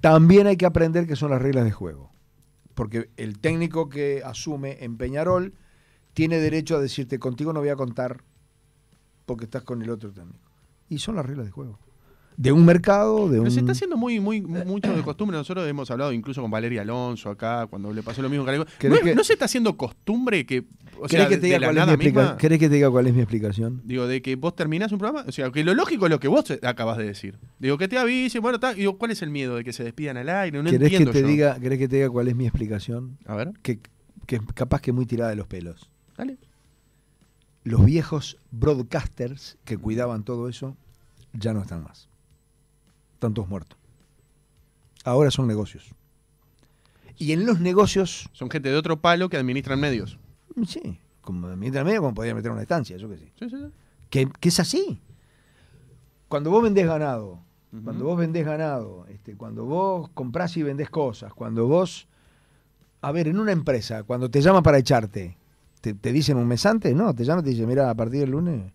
[0.00, 2.12] también hay que aprender que son las reglas de juego.
[2.74, 5.54] Porque el técnico que asume en Peñarol
[6.14, 8.22] tiene derecho a decirte, contigo no voy a contar
[9.26, 10.50] porque estás con el otro técnico.
[10.88, 11.78] Y son las reglas de juego.
[12.38, 13.50] De un mercado, de Pero un...
[13.50, 15.36] se está haciendo muy, muy, mucho de costumbre.
[15.36, 18.54] Nosotros hemos hablado incluso con Valeria Alonso acá, cuando le pasó lo mismo que a
[18.54, 18.70] Gallego.
[18.78, 20.60] ¿Querés ¿No, que- no se está haciendo costumbre que.
[21.00, 22.74] O ¿Querés sea, que te diga cuál es mi nada explica- misma, ¿Querés que te
[22.76, 23.82] diga cuál es mi explicación?
[23.84, 25.24] Digo, de que vos terminás un programa.
[25.28, 27.38] O sea, que lo lógico es lo que vos acabas de decir.
[27.58, 28.58] Digo, que te avisen, bueno.
[28.76, 30.62] Digo, ¿cuál es el miedo de que se despidan al aire?
[30.62, 31.26] No ¿Querés que entiendo te yo.
[31.26, 33.18] diga, ¿Querés que te diga cuál es mi explicación?
[33.26, 33.80] A ver, Que,
[34.26, 35.90] que es capaz que muy tirada de los pelos.
[36.16, 36.36] dale.
[37.64, 40.76] Los viejos broadcasters que cuidaban todo eso
[41.32, 42.08] ya no están más.
[43.18, 43.76] Están todos muertos.
[45.02, 45.92] Ahora son negocios.
[47.16, 50.20] Y en los negocios, Son gente de otro palo que administran medios.
[50.64, 53.32] sí, como mientras medio, como podía meter una estancia, yo qué sé.
[53.40, 53.72] Sí, sí, sí.
[54.08, 55.00] Que, que es así.
[56.28, 57.40] Cuando vos vendés ganado,
[57.82, 62.06] cuando vos vendés ganado, este, cuando vos comprás y vendés cosas, cuando vos,
[63.00, 65.36] a ver, en una empresa, cuando te llaman para echarte,
[65.80, 66.94] ¿te, te dicen un mes antes?
[66.94, 68.72] No, te llaman y te dicen, mira, a partir del lunes.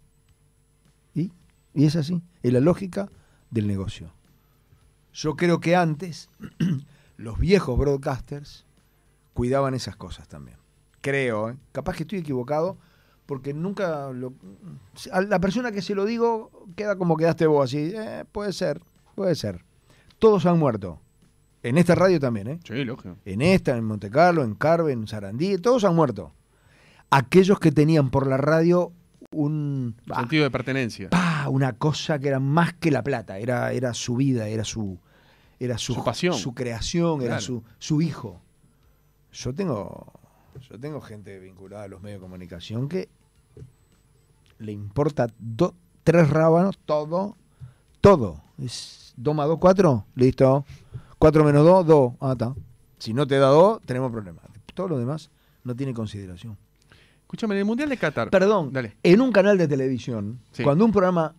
[1.15, 1.31] ¿Y?
[1.73, 3.09] Y es así, es la lógica
[3.49, 4.11] del negocio.
[5.13, 6.29] Yo creo que antes
[7.17, 8.65] los viejos broadcasters
[9.33, 10.57] cuidaban esas cosas también.
[11.01, 11.57] Creo, ¿eh?
[11.71, 12.77] capaz que estoy equivocado,
[13.25, 14.33] porque nunca lo,
[15.11, 17.91] a la persona que se lo digo queda como quedaste vos así.
[17.95, 18.81] Eh, puede ser,
[19.15, 19.63] puede ser.
[20.19, 20.99] Todos han muerto.
[21.61, 22.59] En esta radio también, ¿eh?
[22.65, 23.15] Sí, lógico.
[23.23, 26.33] En esta, en Monte Carlo, en Carve, en Sarandí, todos han muerto.
[27.09, 28.91] Aquellos que tenían por la radio
[29.33, 31.09] un bah, Sentido de pertenencia.
[31.09, 34.99] pa, una cosa que era más que la plata, era, era su vida, era su
[35.59, 36.33] era su, Su pasión.
[36.33, 37.41] su creación, era Claro.
[37.41, 38.41] su, su hijo.
[39.31, 40.11] Yo tengo
[40.69, 43.09] yo tengo gente vinculada a los medios de comunicación que
[44.59, 45.73] le importa do-
[46.03, 47.35] tres rábanos, todo,
[48.01, 48.41] todo.
[48.57, 50.65] Es 2 más 2, 4, listo.
[51.17, 52.13] 4 menos 2, 2.
[52.19, 52.53] Ah, está.
[52.99, 54.43] Si no te da 2, tenemos problemas.
[54.73, 55.29] Todo lo demás
[55.63, 56.57] no tiene consideración.
[57.33, 58.29] Escúchame, en el Mundial de Qatar.
[58.29, 58.95] Perdón, Dale.
[59.01, 60.61] en un canal de televisión, Sí.
[60.63, 61.33] cuando un programa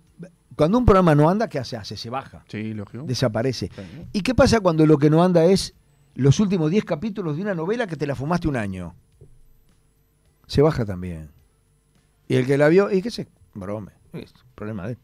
[0.57, 1.77] cuando un programa no anda, ¿qué hace?
[1.77, 3.05] Hace, se baja, Sí, lógico.
[3.05, 3.71] desaparece.
[3.75, 3.83] Sí.
[4.13, 5.75] ¿Y qué pasa cuando lo que no anda es
[6.15, 8.95] los últimos 10 capítulos de una novela que te la fumaste un año?
[10.47, 11.31] Se baja también.
[12.29, 13.27] Y el que la vio, ¿y qué sé?
[13.55, 13.93] Brome.
[14.13, 14.99] Es problema de él.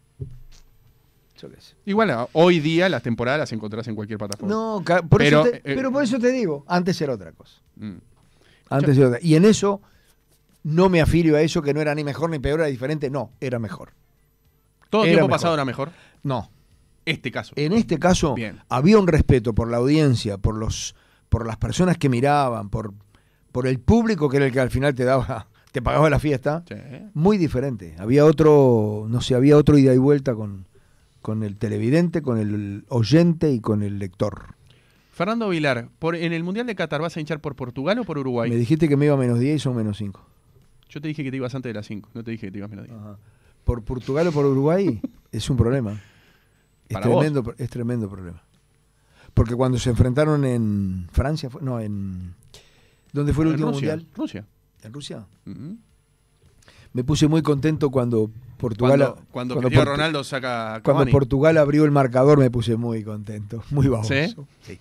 [1.41, 1.74] Yo qué sé.
[1.84, 4.53] Igual, hoy día las temporadas las encontrás en cualquier plataforma.
[4.55, 7.61] No, por Pero, eso te- eh, pero por eso te digo, antes era otra cosa.
[7.76, 7.97] Mm.
[8.70, 9.18] Antes era otra.
[9.22, 9.80] Y en eso
[10.63, 13.11] no me afilio a eso que no era ni mejor ni peor, era diferente.
[13.11, 13.93] No, era mejor.
[14.91, 15.39] Todo Era tiempo mejor.
[15.39, 15.91] pasado era mejor.
[16.23, 16.51] No,
[17.07, 17.53] Este caso.
[17.57, 18.61] En este caso Bien.
[18.69, 20.95] había un respeto por la audiencia, por los,
[21.29, 22.93] por las personas que miraban, por,
[23.53, 26.65] por el público que era el que al final te daba, te pagaba la fiesta,
[26.69, 26.75] Sí.
[27.15, 27.95] muy diferente.
[27.99, 30.67] Había otro, no sé, había otro ida y vuelta con,
[31.23, 34.55] con el televidente, con el oyente y con el lector.
[35.13, 38.19] Fernando Vilar, por, ¿en el Mundial de Qatar vas a hinchar por Portugal o por
[38.19, 38.51] Uruguay?
[38.51, 40.27] Me dijiste que me iba a menos 10 y son menos 5.
[40.91, 42.59] Yo te dije que te ibas antes de las 5, no te dije que te
[42.59, 42.99] ibas menos 10.
[43.64, 45.01] Por Portugal o por Uruguay
[45.32, 45.93] es un problema.
[46.88, 47.20] Es Para vos.
[47.20, 48.43] tremendo, es tremendo problema.
[49.34, 52.34] Porque cuando se enfrentaron en Francia, no, en...
[53.12, 54.09] ¿Dónde fue el En último Rusia, mundial?
[54.16, 54.47] Rusia.
[54.82, 55.26] En Rusia.
[56.93, 61.11] Me puse muy contento cuando Portugal, Cuando, cuando, cuando Portu- Ronaldo saca a cuando.
[61.12, 64.12] Portugal abrió el marcador me puse muy contento, muy baboso.
[64.14, 64.34] ¿Sí?
[64.62, 64.78] Sí.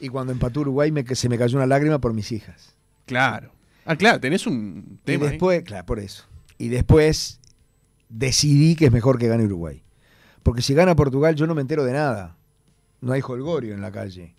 [0.00, 2.74] Y cuando empató Uruguay me, se me cayó una lágrima por mis hijas.
[3.06, 3.52] Claro.
[3.84, 5.24] Ah, claro, tenés un Y tema.
[5.26, 5.30] ahí.
[5.32, 6.24] después, claro, por eso.
[6.58, 7.40] Y después
[8.08, 9.82] decidí que es mejor que gane Uruguay.
[10.42, 12.36] Porque si gana Portugal yo no me entero de nada.
[13.00, 14.34] No hay holgorio en la calle.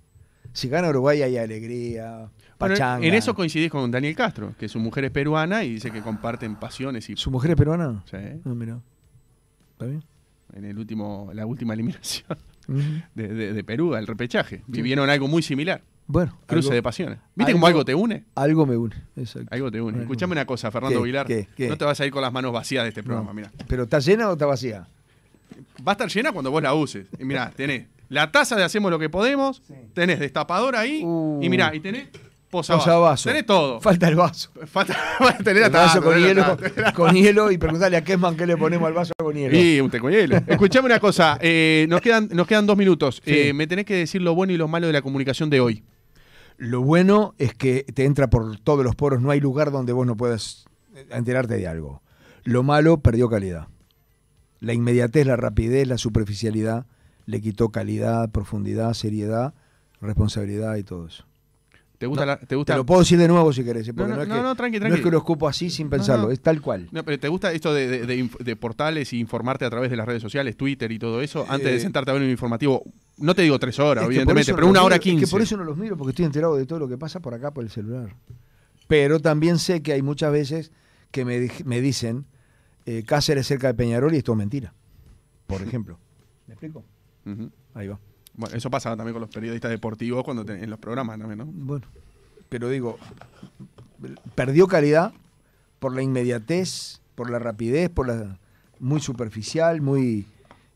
[0.53, 2.29] Si gana Uruguay hay alegría,
[2.59, 3.05] Bueno, pachanga.
[3.05, 6.55] en eso coincidís con Daniel Castro, que su mujer es peruana y dice que comparten
[6.57, 8.03] pasiones y ¿Su mujer es peruana?
[8.09, 8.79] Sí, No, mira.
[9.73, 10.03] ¿Está bien?
[10.55, 12.37] en el último, la última eliminación
[13.15, 14.61] de- de Perú, el repechaje.
[14.67, 15.81] Vivieron algo muy similar.
[16.05, 17.19] Bueno, Cruce algo, de pasiones.
[17.35, 18.25] ¿Viste algo- cómo algo te une?
[18.35, 18.95] algo me une.
[19.15, 19.47] Exacto.
[19.51, 20.01] Algo te une.
[20.01, 21.47] Escuchame una cosa, Fernando ¿Qué?
[21.55, 21.67] ¿Qué?
[21.69, 23.33] No te vas a ir con las manos vacías de este programa, No.
[23.33, 23.51] mira.
[23.67, 24.87] ¿Pero está llena o está vacía?
[25.87, 27.07] Va a estar llena cuando vos la uses.
[27.19, 29.61] Y mirá, tenés la taza de Hacemos lo que podemos,
[29.93, 31.39] tenés destapador ahí, Uh.
[31.41, 32.07] y mirá, y tenés
[32.49, 32.85] posavasos.
[32.85, 33.31] Posavasos.
[33.31, 33.81] Tenés todo.
[33.81, 34.51] Falta el vaso.
[34.67, 34.95] Falta
[35.43, 36.93] tener El vaso con la hielo, taza.
[36.93, 39.57] con hielo y preguntarle a Kesman qué le ponemos al vaso con hielo.
[39.57, 40.37] Y un con hielo.
[40.47, 43.21] Escuchame una cosa, eh, nos, quedan, nos quedan dos minutos.
[43.25, 43.31] Sí.
[43.35, 45.83] Eh, me tenés que decir lo bueno y lo malo de la comunicación de hoy.
[46.57, 50.05] Lo bueno es que te entra por todos los poros, no hay lugar donde vos
[50.05, 50.65] no puedas
[51.09, 52.01] enterarte de algo.
[52.43, 53.67] Lo malo, perdió calidad.
[54.59, 56.85] La inmediatez, la rapidez, la superficialidad
[57.25, 59.53] le quitó calidad, profundidad, seriedad,
[60.01, 61.25] responsabilidad y todo eso.
[62.03, 62.25] ¿Te gusta?
[62.25, 62.73] No, la- ¿Te gusta?
[62.73, 63.93] Te lo puedo decir de nuevo si querés, ¿eh?
[63.93, 65.03] porque No, no, no, es que, no, tranqui, no es tranqui.
[65.05, 66.89] que lo escupo así sin pensarlo, es tal cual.
[66.91, 69.89] No, pero ¿Te gusta esto de, de- de inf- de portales y informarte a través
[69.89, 72.29] de las redes sociales, Twitter y todo eso, antes de Eh, sentarte a ver un
[72.29, 72.83] informativo?
[73.17, 75.23] No te digo tres horas, evidentemente, pero una hora quince.
[75.23, 77.21] Es que por eso no los miro, porque estoy enterado de todo lo que pasa
[77.21, 78.13] por acá por el celular.
[78.87, 80.71] Pero también sé que hay muchas veces
[81.11, 82.25] que me, me dicen
[82.85, 84.73] eh, Cáceres cerca de Peñarol y esto es mentira.
[85.47, 85.99] Por ejemplo.
[86.47, 86.83] ¿Me explico?
[87.73, 87.97] Ahí va.
[88.35, 91.45] Bueno, eso pasa también con los periodistas deportivos cuando te- en los programas también, ¿no?
[91.45, 91.85] Bueno,
[92.49, 92.97] pero digo,
[94.35, 95.13] perdió calidad
[95.79, 98.37] por la inmediatez, por la rapidez, por la
[98.79, 100.25] muy superficial, muy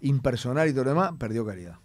[0.01, 1.75] impersonal y todo lo demás, perdió calidad.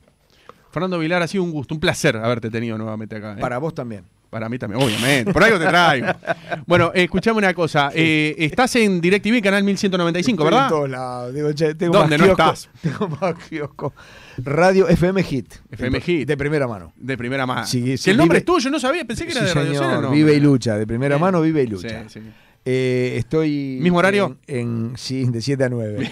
[0.70, 3.34] Fernando Vilar, ha sido un gusto, un placer haberte tenido nuevamente acá.
[3.36, 3.40] ¿eh?
[3.40, 4.04] Para vos también.
[4.32, 5.30] Para mí también, obviamente.
[5.30, 6.06] Por algo te traigo.
[6.66, 7.90] bueno, eh, escuchame una cosa.
[7.94, 10.64] eh, estás en DirecTV, canal 1195, Estoy ¿verdad?
[10.64, 11.34] en todos lados.
[11.34, 12.70] Digo, che, tengo ¿Dónde más no kiosco- estás?
[12.80, 13.92] Tengo más kiosco.
[14.38, 15.52] Radio FM Hit.
[15.72, 16.26] FM de, Hit.
[16.28, 16.94] De primera mano.
[16.96, 17.66] De primera mano.
[17.66, 19.84] Sí, sí, el nombre vive- es tuyo, no sabía, pensé que era de Radio señor,
[19.86, 20.10] Cero, ¿no?
[20.12, 20.78] Vive y lucha.
[20.78, 22.04] De primera mano, vive y lucha.
[22.08, 22.20] Sí, sí.
[22.64, 23.80] Eh, estoy.
[23.82, 24.38] ¿Mismo horario?
[24.46, 26.10] En, en- sí, de 7 a 9.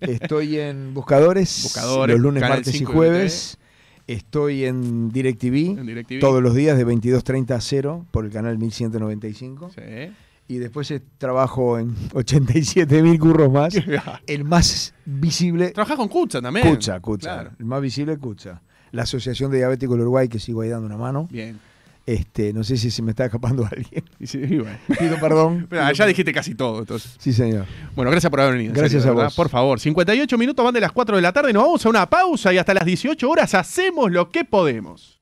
[0.00, 1.60] Estoy en Buscadores.
[1.62, 3.58] Buscadores, Los lunes, martes y 5 y jueves.
[4.06, 5.78] Estoy en DirecTV.
[5.78, 6.20] En DirecTV.
[6.20, 9.70] Todos los días de 22.30 a 0 por el canal 1195.
[9.70, 10.12] Sí.
[10.48, 13.74] Y después eh, trabajo en 87.000 curros más.
[14.26, 15.70] El más visible.
[15.70, 16.68] Trabajás con Cucha también.
[16.68, 17.34] Cucha, Cucha.
[17.34, 17.50] Claro.
[17.58, 18.62] El más visible Cucha.
[18.92, 21.26] La Asociación de Diabéticos del Uruguay, que sigo ahí dando una mano.
[21.30, 21.58] Bien.
[22.06, 24.04] Este, no sé si se me está escapando alguien.
[24.22, 24.78] Sí, bueno.
[24.98, 25.66] Pido perdón.
[25.70, 27.16] Pero, ya dijiste casi todo, entonces.
[27.18, 27.66] Sí, señor.
[27.96, 28.70] Bueno, gracias por haber venido.
[28.70, 29.34] en Gracias serio, a vos.
[29.34, 32.08] Por favor, 58 minutos van de las 4 de la tarde, nos vamos a una
[32.08, 35.15] pausa y hasta las 18 horas hacemos lo que podemos.